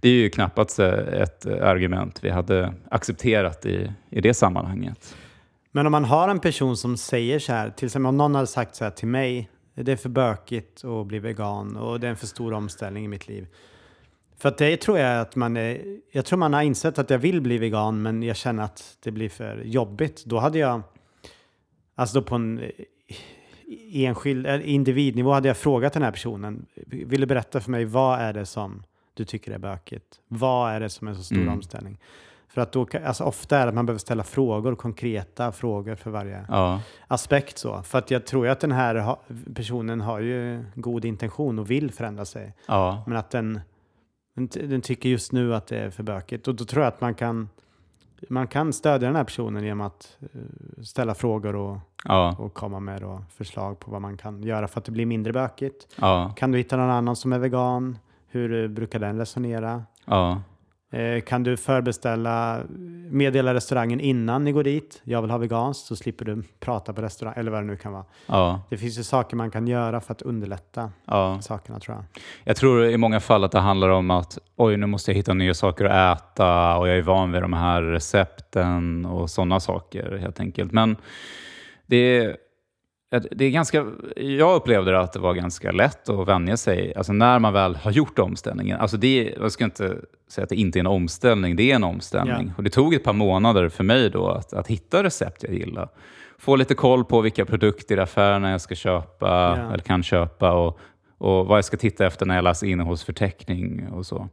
[0.00, 5.16] Det är ju knappast eh, ett eh, argument vi hade accepterat i, i det sammanhanget.
[5.72, 8.46] Men om man har en person som säger så här, till exempel om någon hade
[8.46, 9.50] sagt så här till mig,
[9.82, 13.08] det är för bökigt att bli vegan och det är en för stor omställning i
[13.08, 13.46] mitt liv.
[14.36, 17.18] För att det tror jag att man är, jag tror man har insett att jag
[17.18, 20.24] vill bli vegan men jag känner att det blir för jobbigt.
[20.24, 20.82] Då hade jag,
[21.94, 22.70] alltså då på en eh,
[23.92, 28.20] enskild eh, individnivå hade jag frågat den här personen, vill du berätta för mig vad
[28.20, 28.82] är det som
[29.14, 30.20] du tycker är bökigt?
[30.28, 31.48] Vad är det som är så stor Mm.
[31.54, 31.98] omställning?
[32.48, 36.10] För att då, alltså ofta är det att man behöver ställa frågor, konkreta frågor för
[36.10, 37.82] varje Ja, aspekt så.
[37.82, 39.20] För att jag tror ju att den här ha,
[39.54, 42.54] personen har ju god intention och vill förändra sig.
[42.68, 43.60] ja, Men att den,
[44.36, 46.48] den, den tycker just nu att det är för bökigt.
[46.48, 47.48] Och då tror jag att man kan,
[48.28, 52.80] man kan stödja den här personen genom att eh, ställa frågor och, ja, och komma
[52.80, 55.86] med då förslag på vad man kan göra för att det blir mindre bökigt.
[56.36, 57.98] Kan du hitta någon annan som är vegan?
[58.30, 59.84] Hur brukar den resonera?
[60.90, 62.62] Eh, kan du förbeställa,
[63.10, 65.00] meddela restaurangen innan ni går dit?
[65.04, 67.92] Jag vill ha veganskt, så slipper du prata på restaurang, eller vad det nu kan
[67.92, 68.04] vara.
[68.26, 71.38] ja, Det finns ju saker man kan göra för att underlätta ja.
[71.40, 72.04] sakerna tror jag.
[72.44, 75.34] Jag tror i många fall att det handlar om att oj, nu måste jag hitta
[75.34, 80.16] nya saker att äta och jag är van vid de här recepten och sådana saker
[80.16, 80.72] helt enkelt.
[80.72, 80.96] Men
[81.86, 82.36] det är,
[83.10, 83.86] det är ganska,
[84.16, 87.90] jag upplevde att det var ganska lätt att vänja sig, alltså när man väl har
[87.90, 88.80] gjort omställningen.
[88.80, 89.96] Alltså det, jag ska inte
[90.28, 92.46] säga att det inte är en omställning, det är en omställning.
[92.46, 92.52] Ja.
[92.56, 95.88] Och det tog ett par månader för mig då att, att hitta recept jag gillar.
[96.38, 99.72] Få lite koll på vilka produkter i affärerna jag ska köpa Ja.
[99.72, 100.78] eller kan köpa och,
[101.18, 104.28] och vad jag ska titta efter när jag läser innehållsförteckning och så.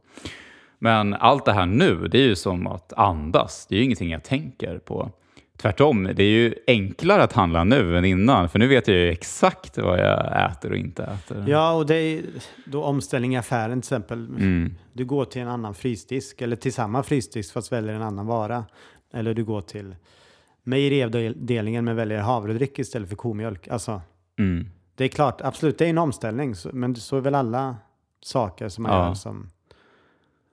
[0.78, 3.66] Men allt det här nu, det är ju som att andas.
[3.66, 5.10] Det är ju ingenting jag tänker på.
[5.56, 9.08] Tvärtom, det är ju enklare att handla nu än innan, för nu vet jag ju
[9.10, 11.44] exakt vad jag äter och inte äter.
[11.48, 12.22] Ja, och det är
[12.64, 14.18] då omställning i affären till exempel.
[14.26, 14.74] Mm.
[14.92, 18.64] Du går till en annan frysdisk eller till samma frysdisk fast väljer en annan vara.
[19.12, 19.94] Eller du går till
[20.62, 23.68] mejeriavdelningen men väljer havredryck istället för komjölk.
[23.68, 24.00] Alltså,
[24.38, 24.66] Mm.
[24.94, 26.54] det är klart, absolut, det är en omställning.
[26.72, 27.76] Men så är väl alla
[28.22, 29.06] saker som man Ja.
[29.06, 29.50] gör som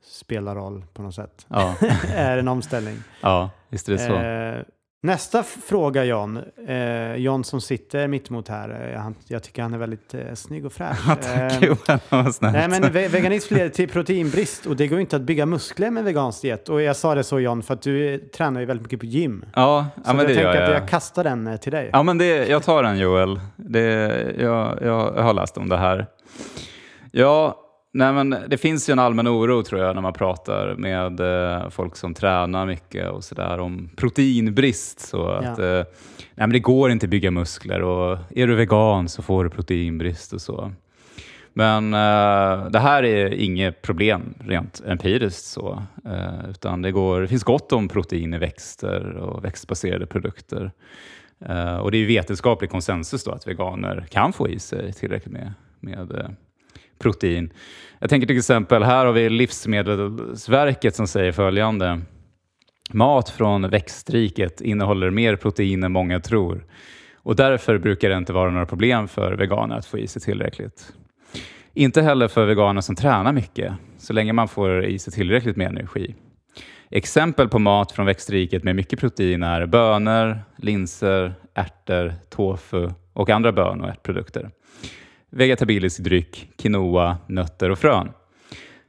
[0.06, 1.46] spelar roll på något sätt.
[1.50, 1.76] Ja.
[2.16, 2.98] är en omställning.
[3.22, 4.14] ja, visst är det så.
[4.16, 4.64] Eh,
[5.04, 6.40] nästa fråga John.
[6.68, 8.92] Eh, John som sitter mitt emot här.
[8.94, 10.98] Eh, han, jag tycker han är väldigt eh, snygg och fräsch.
[11.08, 12.54] Ja, tack Eh, Johan, vad snällt.
[12.54, 15.90] Nej, men ve- veganism leder till proteinbrist och det går ju inte att bygga muskler
[15.92, 16.70] med vegansk diet.
[16.70, 19.06] Och jag sa det så John, för att du eh, tränar ju väldigt mycket på
[19.06, 19.46] gym.
[19.56, 20.82] Ja, Så ja men jag det tänker gör att jag.
[20.82, 21.90] jag kastar den eh, till dig.
[21.94, 23.40] Ja, men det, jag tar den Joel.
[23.56, 23.82] Det,
[24.40, 26.08] jag, jag, jag har läst om det här.
[27.12, 27.60] Ja,
[27.94, 31.70] nej, men det finns ju en allmän oro tror jag när man pratar med eh,
[31.70, 35.00] folk som tränar mycket och sådär om proteinbrist.
[35.00, 35.86] Så att, eh, nej,
[36.36, 40.34] men det går inte att bygga muskler och är du vegan så får du proteinbrist
[40.34, 40.72] och så.
[41.54, 47.28] Men eh, det här är inget problem rent empiriskt så, eh, utan det, går, det
[47.28, 50.72] finns gott om protein i växter och växtbaserade produkter.
[51.46, 55.34] Eh, och det är ju vetenskaplig konsensus då att veganer kan få i sig tillräckligt
[55.34, 56.30] med, med eh,
[57.04, 57.54] protein.
[58.00, 62.02] Jag tänker till exempel, här har vi Livsmedelsverket som säger följande.
[62.94, 66.66] Mat från växtriket innehåller mer protein än många tror
[67.24, 70.94] och därför brukar det inte vara några problem för veganer att få i sig tillräckligt.
[71.74, 75.68] Inte heller för veganer som tränar mycket, så länge man får i sig tillräckligt med
[75.68, 76.16] energi.
[76.92, 83.52] Exempel på mat från växtriket med mycket protein är bönor, linser, ärtor, tofu och andra
[83.52, 84.52] bön och ärtprodukter.
[85.36, 88.12] Vegetabilisk dryck, quinoa, nötter och frön.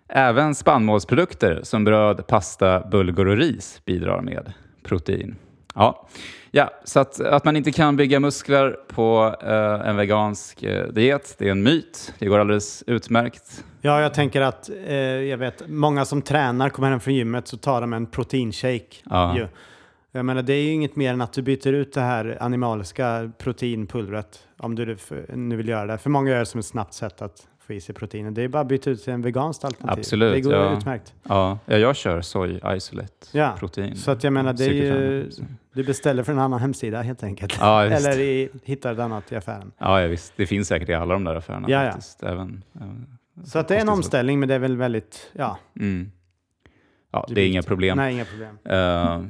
[0.09, 5.37] Även spannmålsprodukter som bröd, pasta, bulgur och ris bidrar med protein.
[5.75, 6.09] Ja,
[6.51, 11.35] ja så att, att man inte kan bygga muskler på eh, en vegansk eh, diet,
[11.39, 12.15] det är en myt.
[12.19, 13.65] Det går alldeles utmärkt.
[13.81, 17.57] Ja, jag tänker att eh, jag vet, många som tränar kommer hem från gymmet så
[17.57, 18.97] tar de en proteinshake.
[19.11, 19.37] Ja.
[19.37, 19.49] ju.
[20.17, 23.31] Jag menar, det är ju inget mer än att du byter ut det här animaliska
[23.39, 24.97] proteinpulvret om du
[25.35, 25.99] nu vill göra det.
[25.99, 28.31] För många gör det som ett snabbt sätt att få i sig proteiner.
[28.31, 29.99] Det är bara att byta ut till en veganskt alternativ.
[30.01, 30.79] Absolut, Det går ja.
[30.79, 31.15] utmärkt.
[31.23, 33.97] Ja, ja, jag kör soy isolate Ja, protein.
[33.97, 35.45] Så att jag menar, det är ju, 500%.
[35.73, 37.57] du beställer från en annan hemsida helt enkelt.
[37.61, 37.85] Ja.
[37.91, 39.73] Eller i, hittar ett annat i affären.
[39.79, 40.33] Ja, ja, visst.
[40.37, 41.93] Det finns säkert i alla de där affärerna Ja, ja.
[41.93, 42.23] faktiskt.
[42.23, 43.07] Även, även,
[43.45, 45.59] Så att det är en omställning, men det är väl väldigt, ja.
[45.81, 46.11] Mm.
[47.13, 47.97] Ja, Det är inga problem.
[47.97, 48.59] Nej, inga problem.
[48.65, 49.21] Eh,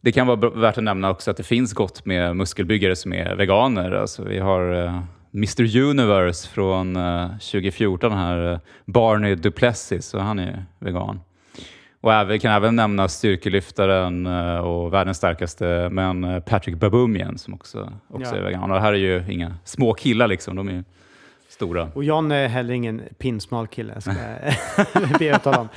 [0.00, 3.34] det kan vara värt att nämna också att det finns gott med muskelbyggare som är
[3.36, 3.90] veganer.
[3.92, 5.00] Alltså, vi har eh,
[5.34, 11.20] Mr Universe från eh, 2014, här, uh, Barney Duplessis, och han är vegan.
[12.02, 17.38] Och även, vi kan även nämna styrkelyftaren eh, och världens starkaste men eh, Patrick Baboumian
[17.38, 18.40] som också, också Ja.
[18.40, 18.62] är vegan.
[18.62, 20.84] Och det här är ju inga små killar liksom, de är
[21.60, 21.88] stora.
[21.94, 25.68] Och John är heller ingen pinsmal kille, ska jag be att tala om.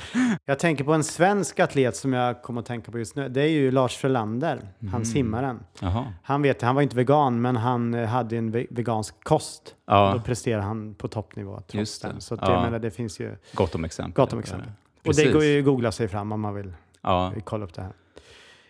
[0.44, 3.28] Jag tänker på en svensk atlet som jag kommer att tänka på just nu.
[3.28, 4.92] Det är ju Lars Frölander, Mm.
[4.92, 5.60] han simmaren.
[5.80, 6.04] Jaha.
[6.22, 9.74] Han vet, han var inte vegan, men han eh, hade en ve- vegansk kost.
[9.86, 12.08] Ja, Då presterar han på toppnivå trots det.
[12.08, 12.20] den.
[12.20, 12.62] Så att Ja.
[12.62, 13.36] menar, det finns ju...
[13.54, 14.12] gott om exempel.
[14.24, 14.68] Gott om exempel.
[14.98, 15.24] Och Precis.
[15.24, 16.72] det går ju att googla sig fram om man vill
[17.02, 17.32] Ja.
[17.44, 17.92] kolla upp det här.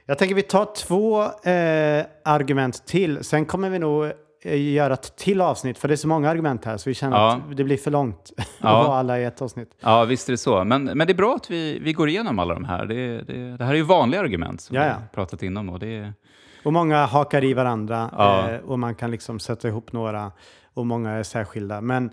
[0.07, 3.25] Jag tänker vi tar två eh, argument till.
[3.25, 4.13] Sen kommer vi nog
[4.45, 7.33] göra ett till avsnitt, för det är så många argument här så vi känner Ja.
[7.51, 9.71] att det blir för långt att ha alla i ett avsnitt.
[9.81, 10.65] Ja, visst är det så.
[10.65, 12.87] Men, men det är bra att vi, vi går igenom alla de här.
[12.87, 15.69] Det, det, det här är ju vanliga argument som Ja, vi pratat inom.
[15.69, 16.13] Och det
[16.65, 18.51] Och många hakar i varandra Ja.
[18.51, 20.33] eh, och man kan liksom sätta ihop några
[20.75, 21.81] och många är särskilda.
[21.81, 22.11] Men,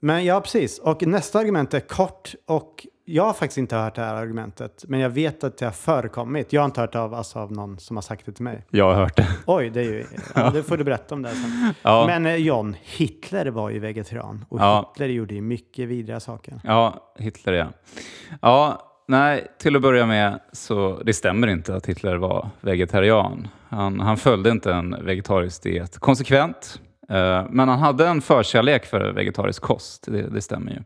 [0.00, 0.78] men ja, precis.
[0.78, 5.00] Och nästa argument är kort och jag har faktiskt inte hört det här argumentet, men
[5.00, 6.52] jag vet att det har förekommit.
[6.52, 8.64] Jag har inte hört det av, alltså, av någon som har sagt det till mig.
[8.70, 9.26] jag har hört det.
[9.46, 10.04] Oj, det är ju...
[10.34, 11.74] Ja, det får du berätta om det sen.
[11.82, 14.92] Ja, Men eh, John, Hitler var ju vegetarian och Ja.
[14.94, 16.60] Hitler gjorde ju mycket vidriga saker.
[16.64, 17.66] ja Hitler ja.
[18.42, 23.48] Ja, nej, till att börja med så det stämmer inte att Hitler var vegetarian.
[23.68, 26.80] Han, han följde inte en vegetarisk diet konsekvent.
[27.08, 30.78] Eh, men han hade en förkärlek för vegetarisk kost, det, det stämmer ju.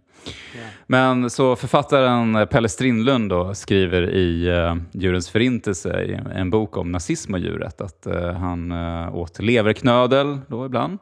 [0.86, 6.92] Men så författaren Pelle Strindlund då skriver i uh, Djurens förintelse, i en bok om
[6.92, 10.98] nazism och djuret, att uh, han uh, åt leverknödel då ibland,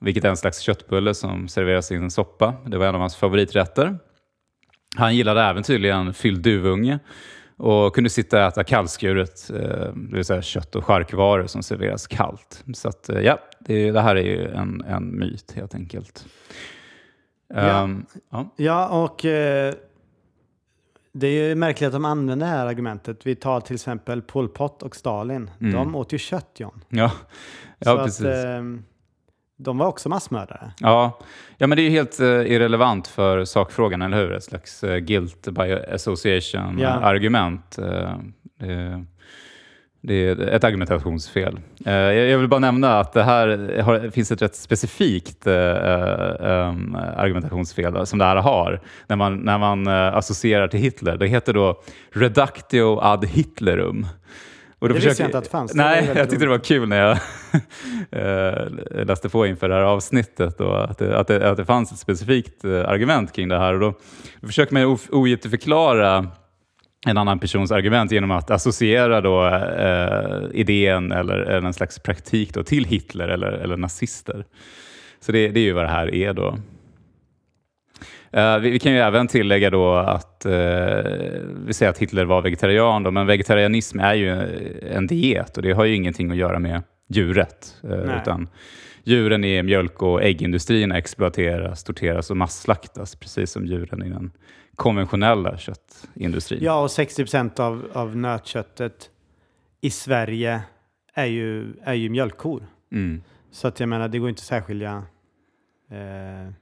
[0.00, 2.54] vilket är en slags köttbulle som serveras i en soppa.
[2.66, 3.98] Det var en av hans favoriträtter.
[4.96, 6.98] Han gillade även tydligen fylld duvunge
[7.60, 12.06] och kunde sitta och äta kallskuret, eh, det vill säga kött och charkvaror som serveras
[12.06, 12.64] kallt.
[12.74, 16.26] Så att, eh, ja, det, det här är ju en, en myt helt enkelt.
[17.54, 17.82] Ja.
[17.82, 18.54] Ehm, ja.
[18.56, 19.74] Ja, och eh,
[21.12, 23.26] det är ju märkligt att de använder det här argumentet.
[23.26, 25.50] Vi tar till exempel Pol Pot och Stalin.
[25.60, 25.72] Mm.
[25.72, 26.84] De åt ju kött, John.
[26.88, 27.16] Ja, Så
[27.78, 28.26] ja att, precis.
[28.26, 28.62] eh,
[29.62, 30.72] de var också massmördare.
[30.80, 31.18] Ja.
[31.58, 34.32] ja, men det är ju helt eh, irrelevant för sakfrågan, eller hur?
[34.32, 37.78] Ett slags eh, guilt by association-argument.
[37.78, 38.10] Eh,
[40.02, 41.60] det, det är ett argumentationsfel.
[41.86, 48.18] Eh, jag, vill bara nämna att det här har, finns ett rätt specifikt argumentationsfel som
[48.18, 51.16] det här har när man, när man associerar till Hitler.
[51.16, 51.82] Det heter då
[52.12, 54.06] reductio ad Hitlerum.
[54.80, 55.72] Och då Det visste jag inte att det fanns.
[55.72, 57.18] Det Nej, väldigt jag tyckte det var kul när jag
[58.10, 61.92] eh, läste på inför det här avsnittet och att det, att det, att det fanns
[61.92, 63.74] ett specifikt eh, argument kring det här.
[63.74, 63.94] Och då
[64.46, 66.26] försöker man ogiltigförklara
[67.06, 72.54] en annan persons argument genom att associera då, eh, idén eller, eller en slags praktik
[72.54, 74.44] då, till Hitler eller, eller nazister.
[75.20, 76.58] Så det, det är ju vad det här är då.
[78.32, 80.52] Eh, vi, vi kan ju även tillägga då att eh,
[81.66, 84.28] vi säger att Hitler var vegetarian, då, men vegetarianism är ju
[84.90, 87.76] en diet och det har ju ingenting att göra med djuret.
[87.82, 88.20] Nej.
[88.22, 88.48] utan
[89.04, 94.32] djuren i mjölk och äggindustrierna exploateras, torteras och masslaktas, precis som djuren i den
[94.74, 96.60] konventionella köttindustrin.
[96.62, 99.10] Ja, och 60 procent av, av nötköttet
[99.80, 100.60] i Sverige
[101.14, 102.66] är ju, är ju mjölkkor.
[102.92, 103.22] Mm.
[103.50, 105.02] Så att jag menar, det går inte att särskilja
[105.90, 106.52] eh,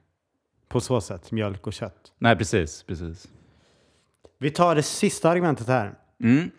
[0.69, 2.13] på så sätt, mjölk och kött.
[2.17, 2.83] Nej, precis.
[2.83, 3.27] precis.
[4.37, 5.93] Vi tar det sista argumentet här.
[6.23, 6.51] Mm.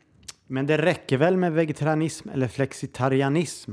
[0.46, 3.72] Men det räcker väl med vegetarianism eller flexitarianism?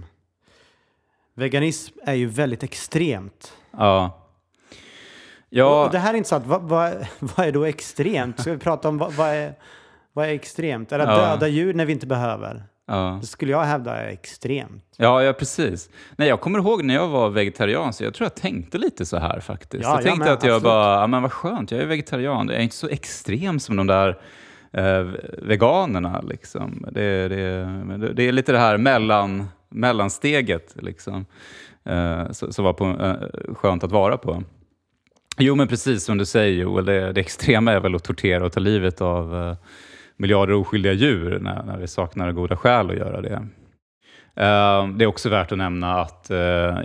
[1.34, 3.54] Veganism är ju väldigt extremt.
[3.72, 4.24] Ja.
[5.50, 6.46] Ja, och det här är intressant.
[6.46, 8.40] Vad, vad, vad är då extremt?
[8.42, 9.56] Ska vi prata om vad, vad, är,
[10.14, 10.92] vad är extremt?
[10.92, 11.30] Är det att Ja.
[11.30, 12.64] döda djur när vi inte behöver?
[12.88, 13.18] Ja.
[13.22, 14.84] Det skulle jag hävda är extremt.
[14.98, 15.90] Ja, ja, precis.
[16.16, 19.18] Nej, jag kommer ihåg när jag var vegetarian, så jag tror jag tänkte lite så
[19.18, 19.84] här faktiskt.
[19.84, 20.64] Ja, jag tänkte med, att jag absolut.
[20.64, 22.48] bara, ja men vad skönt, jag är vegetarian.
[22.48, 24.18] Jag är inte så extrem som de där
[24.72, 25.08] eh,
[25.38, 26.22] veganerna.
[26.22, 26.86] Liksom.
[26.92, 31.26] Det, det, men det, är lite det här mellan, mellansteget liksom,
[31.86, 34.44] eh, som som var på, eh, skönt att vara på.
[35.40, 38.52] Jo, men precis som du säger Joel, det, det extrema är väl att tortera och
[38.52, 39.56] ta livet av, eh,
[40.18, 43.48] miljarder oskyldiga djur när, när vi saknar goda skäl att göra det.
[44.38, 46.78] Eh, det är också värt att nämna att eh,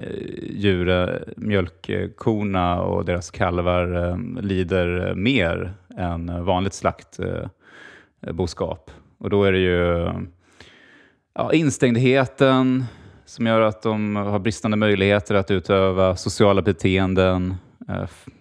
[0.42, 8.90] djur, mjölkkorna och deras kalvar eh, lider mer än vanligt slaktboskap.
[9.18, 10.10] och då är det ju
[11.34, 12.84] ja, instängdheten
[13.24, 17.54] som gör att de har bristande möjligheter att utöva sociala beteenden,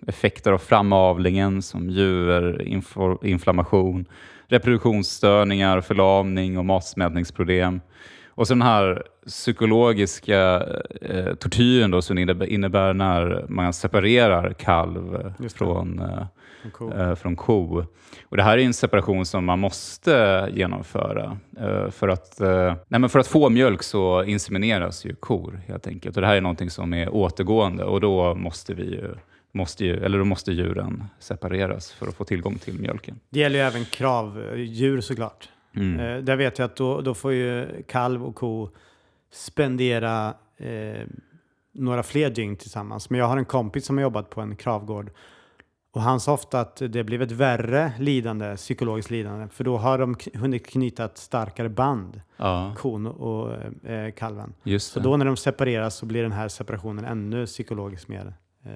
[0.08, 4.06] effekter av framavlingen som juverinflammation,
[4.52, 7.82] reproduktionsstörningar, förlamning och matsmältningsproblem.
[8.30, 10.64] Och så den här psykologiska
[11.02, 16.26] eh, tortyren då, som innebär, när man separerar kalv från, eh,
[16.72, 16.94] ko.
[16.94, 17.86] Eh, från ko.
[18.30, 21.38] Och det här är en separation som man måste genomföra.
[21.60, 25.88] Eh, för, att, eh, nej men för att få mjölk så insemineras ju kor helt
[25.88, 26.16] enkelt.
[26.16, 29.16] Och det här är någonting som är återgående och då måste vi ju
[29.52, 33.20] måste ju, eller då måste djuren separeras för att få tillgång till mjölken.
[33.30, 35.50] Det gäller ju även kravdjur såklart.
[35.76, 36.00] Mm.
[36.00, 38.70] Eh, där vet jag att då, då får ju kalv och ko
[39.32, 41.08] spendera eh,
[41.74, 43.10] några fler dygn tillsammans.
[43.10, 45.12] Men jag har en kompis som har jobbat på en kravgård
[45.94, 49.98] och han sa ofta att det blev ett värre lidande, psykologiskt lidande, för då har
[49.98, 52.76] de hunnit knyta ett starkare band, ja.
[52.78, 53.54] kon och
[53.90, 54.54] eh, kalven.
[54.80, 58.34] Så då när de separeras så blir den här separationen ännu psykologiskt mer
[58.64, 58.72] eh,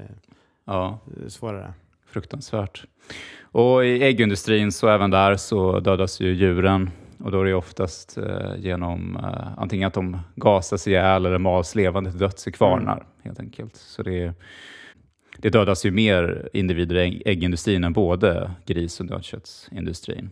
[0.65, 0.99] ja.
[1.27, 1.73] svårare.
[2.07, 2.85] Fruktansvärt.
[3.41, 8.17] Och i äggindustrin så även där så dödas ju djuren och då är det oftast
[8.17, 12.93] eh, genom eh, antingen att de gasas ihjäl eller mals levande till döds i kvarnar
[12.93, 13.07] mm.
[13.23, 13.75] helt enkelt.
[13.75, 14.33] Så det,
[15.37, 20.29] det dödas ju mer individer i äggindustrin än både gris och nötköttsindustrin.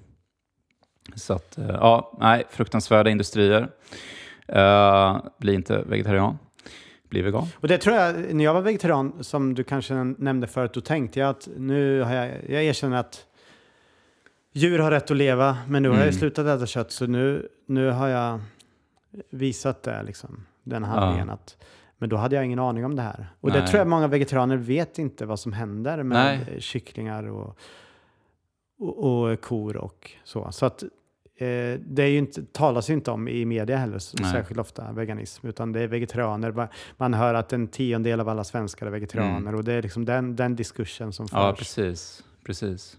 [1.15, 3.69] Så att, eh, ja, nej, fruktansvärda industrier.
[4.55, 6.38] Uh, bli inte vegetarian
[7.14, 7.47] bli vegan.
[7.55, 11.20] Och det tror jag, när jag var vegetarian, som du kanske nämnde förut, då tänkte
[11.20, 13.26] jag att nu har jag, jag erkänner att
[14.53, 15.97] djur har rätt att leva, men nu mm.
[15.97, 16.20] har jag mm.
[16.20, 18.39] slutat äta kött, så nu, nu har jag
[19.30, 21.28] visat det, liksom, den handlingen.
[21.28, 21.34] Ja.
[21.34, 21.57] Att,
[21.97, 23.28] men då hade jag ingen aning om det här.
[23.41, 23.61] Och Nej.
[23.61, 26.61] det tror jag många vegetarianer vet inte vad som händer med Nej.
[26.61, 27.57] kycklingar och,
[28.80, 30.51] och, och, kor och så.
[30.51, 30.84] Så att
[31.38, 34.31] eh, det är ju inte, talas ju inte om i media heller Nej.
[34.31, 36.69] särskilt ofta, veganism, utan det är vegetarianer.
[36.97, 39.55] Man hör att en tiondel av alla svenskar är vegetarianer mm.
[39.55, 41.38] och det är liksom den, den diskursen som förs.
[41.38, 42.23] Ja, precis.
[42.45, 42.97] precis.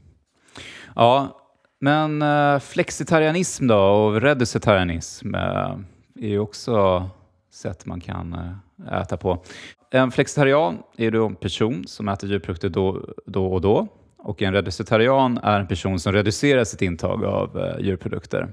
[0.94, 1.40] Ja,
[1.80, 5.78] men uh, flexitarianism då och reducitarianism uh,
[6.20, 7.04] är ju också
[7.52, 9.42] sätt man kan uh, äta på.
[9.90, 13.88] En flexitarian är då en person som äter djurprodukter då, då och då
[14.24, 18.52] och en reducitarian är en person som reducerar sitt intag av eh, djurprodukter.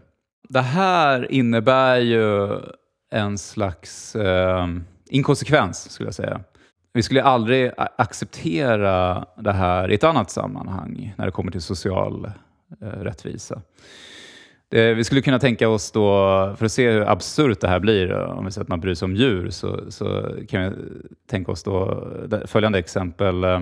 [0.49, 2.59] Det här innebär ju
[3.11, 4.67] en slags eh,
[5.09, 6.41] inkonsekvens, skulle jag säga.
[6.93, 12.31] Vi skulle aldrig acceptera det här i ett annat sammanhang när det kommer till social
[12.81, 13.61] eh, rättvisa.
[14.69, 16.09] Det, vi skulle kunna tänka oss då,
[16.57, 18.95] för att se hur absurt det här blir, eh, om vi säger att man bryr
[18.95, 20.75] sig om djur, så, så kan vi
[21.29, 23.43] tänka oss då eh, följande exempel.
[23.43, 23.61] Eh,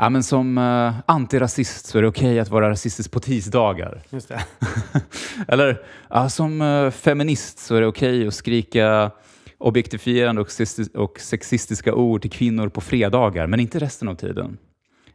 [0.00, 4.02] Ja, men som uh, antirasist så är det okej okay att vara rasistisk på tisdagar.
[4.10, 4.40] Just det.
[5.48, 9.10] Eller ja, som uh, feminist så är det okej okay att skrika
[9.58, 10.48] objektifierande och,
[10.94, 14.58] och sexistiska ord till kvinnor på fredagar, men inte resten av tiden.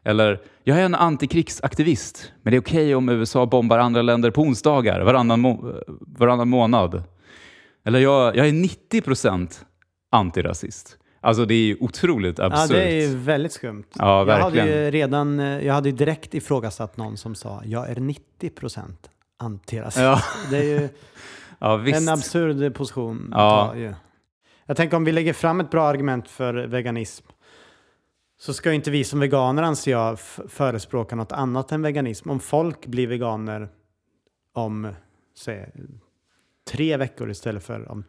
[0.04, 4.32] Eller, jag är en antikrigsaktivist, men det är okej okay om USA bombar andra länder
[4.32, 7.04] på onsdagar varannan, må varannan månad.
[7.86, 9.66] Eller, jag, jag är 90 procent
[10.12, 10.98] antirasist.
[11.24, 12.70] Alltså det är otroligt absurt.
[12.70, 13.84] Ja, det är väldigt skumt.
[13.94, 14.68] Ja, verkligen.
[14.68, 18.50] Jag hade ju redan, eh, jag hade direkt ifrågasatt någon som sa jag är 90
[18.50, 19.10] procent
[19.40, 19.98] antirasist.
[19.98, 20.20] Ja.
[20.50, 20.90] Det är ju
[21.60, 23.30] ja, en absurd position.
[23.32, 23.76] Ja.
[24.66, 27.26] Jag tänker om vi lägger fram ett bra argument för veganism
[28.40, 30.20] så ska inte vi som veganer, anser jag,
[30.50, 32.30] förespråka något annat än veganism.
[32.30, 33.70] Om folk blir veganer
[34.54, 34.94] om,
[35.38, 35.72] säg,
[36.72, 38.04] tre veckor istället för om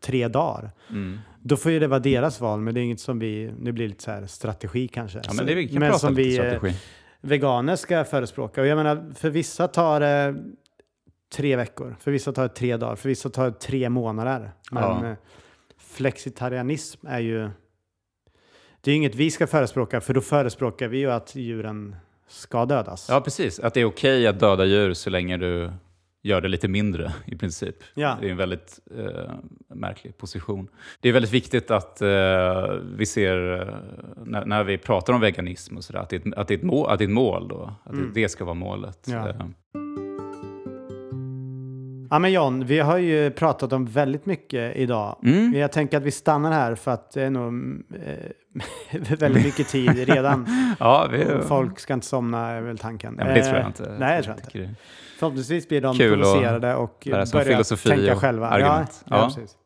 [0.00, 0.70] tre dagar.
[0.90, 1.18] Mm.
[1.42, 3.84] Då får ju det vara deras val, men det är inget som vi, nu blir
[3.84, 5.20] det lite så här strategi kanske.
[5.24, 6.76] Ja, men det vi kan men som vi eh, strategi.
[7.20, 8.60] veganer ska förespråka.
[8.60, 10.36] Och jag menar, för vissa tar det
[11.34, 14.52] tre veckor, för vissa tar det tre dagar, för vissa tar det tre månader.
[14.70, 15.10] Men ja.
[15.10, 15.16] Eh,
[15.78, 17.50] flexitarianism är ju,
[18.80, 21.96] det är inget vi ska förespråka, för då förespråkar vi ju att djuren
[22.28, 23.06] ska dödas.
[23.10, 23.60] Ja, precis.
[23.60, 25.72] Att det är okej okay att döda djur så länge du
[26.26, 27.76] gör det lite mindre i princip.
[27.94, 28.16] Ja.
[28.20, 29.32] Det är en väldigt eh,
[29.74, 30.68] märklig position.
[31.00, 32.08] Det är väldigt viktigt att eh,
[32.96, 33.74] vi ser, eh,
[34.24, 36.90] när, när, vi pratar om veganism och sådär, att, det, att, det är ett mål,
[36.90, 37.74] att det är ett mål då.
[37.84, 38.10] Att mm.
[38.14, 39.06] det, det ska vara målet.
[39.06, 39.28] Ja.
[39.28, 39.36] Eh.
[42.10, 45.18] Ja men John, vi har ju pratat om väldigt mycket idag.
[45.22, 45.54] Mm.
[45.54, 47.52] Jag tänker att vi stannar här för att det är nog
[48.04, 50.46] eh, väldigt mycket tid redan.
[50.78, 53.16] Ja, vi, Folk ska inte somna är väl tanken.
[53.18, 53.96] ja, det tror jag Eh, inte.
[53.98, 54.74] Nej, jag tror jag inte.
[55.18, 58.48] Förhoppningsvis blir de Kul provocerade och börjar tänka själva.
[58.48, 59.04] argument.
[59.04, 59.22] Ja, ja.
[59.22, 59.26] Ja.
[59.34, 59.56] precis.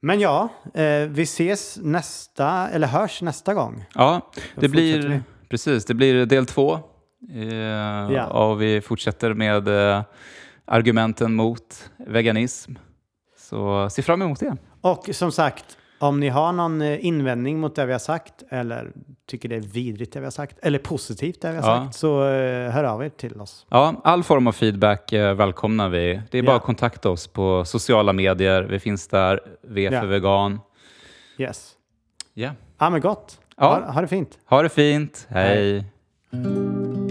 [0.00, 3.84] Men ja, eh, vi ses nästa, eller hörs nästa gång.
[3.94, 5.20] Ja, det blir, vi.
[5.48, 6.72] precis, det blir del två.
[7.34, 7.48] Eh,
[8.12, 8.26] Ja.
[8.26, 10.02] Och vi fortsätter med eh,
[10.64, 12.72] argumenten mot veganism.
[13.38, 14.56] Så se fram emot det.
[14.80, 18.90] Och som sagt, om ni har någon eh, invändning mot det vi har sagt eller
[19.26, 21.84] tycker det är vidrigt det vi har sagt eller positivt det vi har Ja.
[21.84, 23.66] sagt så eh, hör av er till oss.
[23.68, 26.20] Ja, all form av feedback eh, välkomnar vi.
[26.30, 26.56] Det är bara Ja.
[26.56, 28.62] att kontakta oss på sociala medier.
[28.62, 30.04] Vi finns där, V för Ja.
[30.04, 30.60] vegan.
[31.38, 31.72] Yes.
[32.34, 32.50] Ja.
[32.78, 33.40] Ja men gott.
[33.56, 33.66] Ja.
[33.66, 34.38] Ha, ha det fint.
[34.44, 35.26] Ha det fint.
[35.30, 35.84] Hej.
[36.32, 37.07] Hej.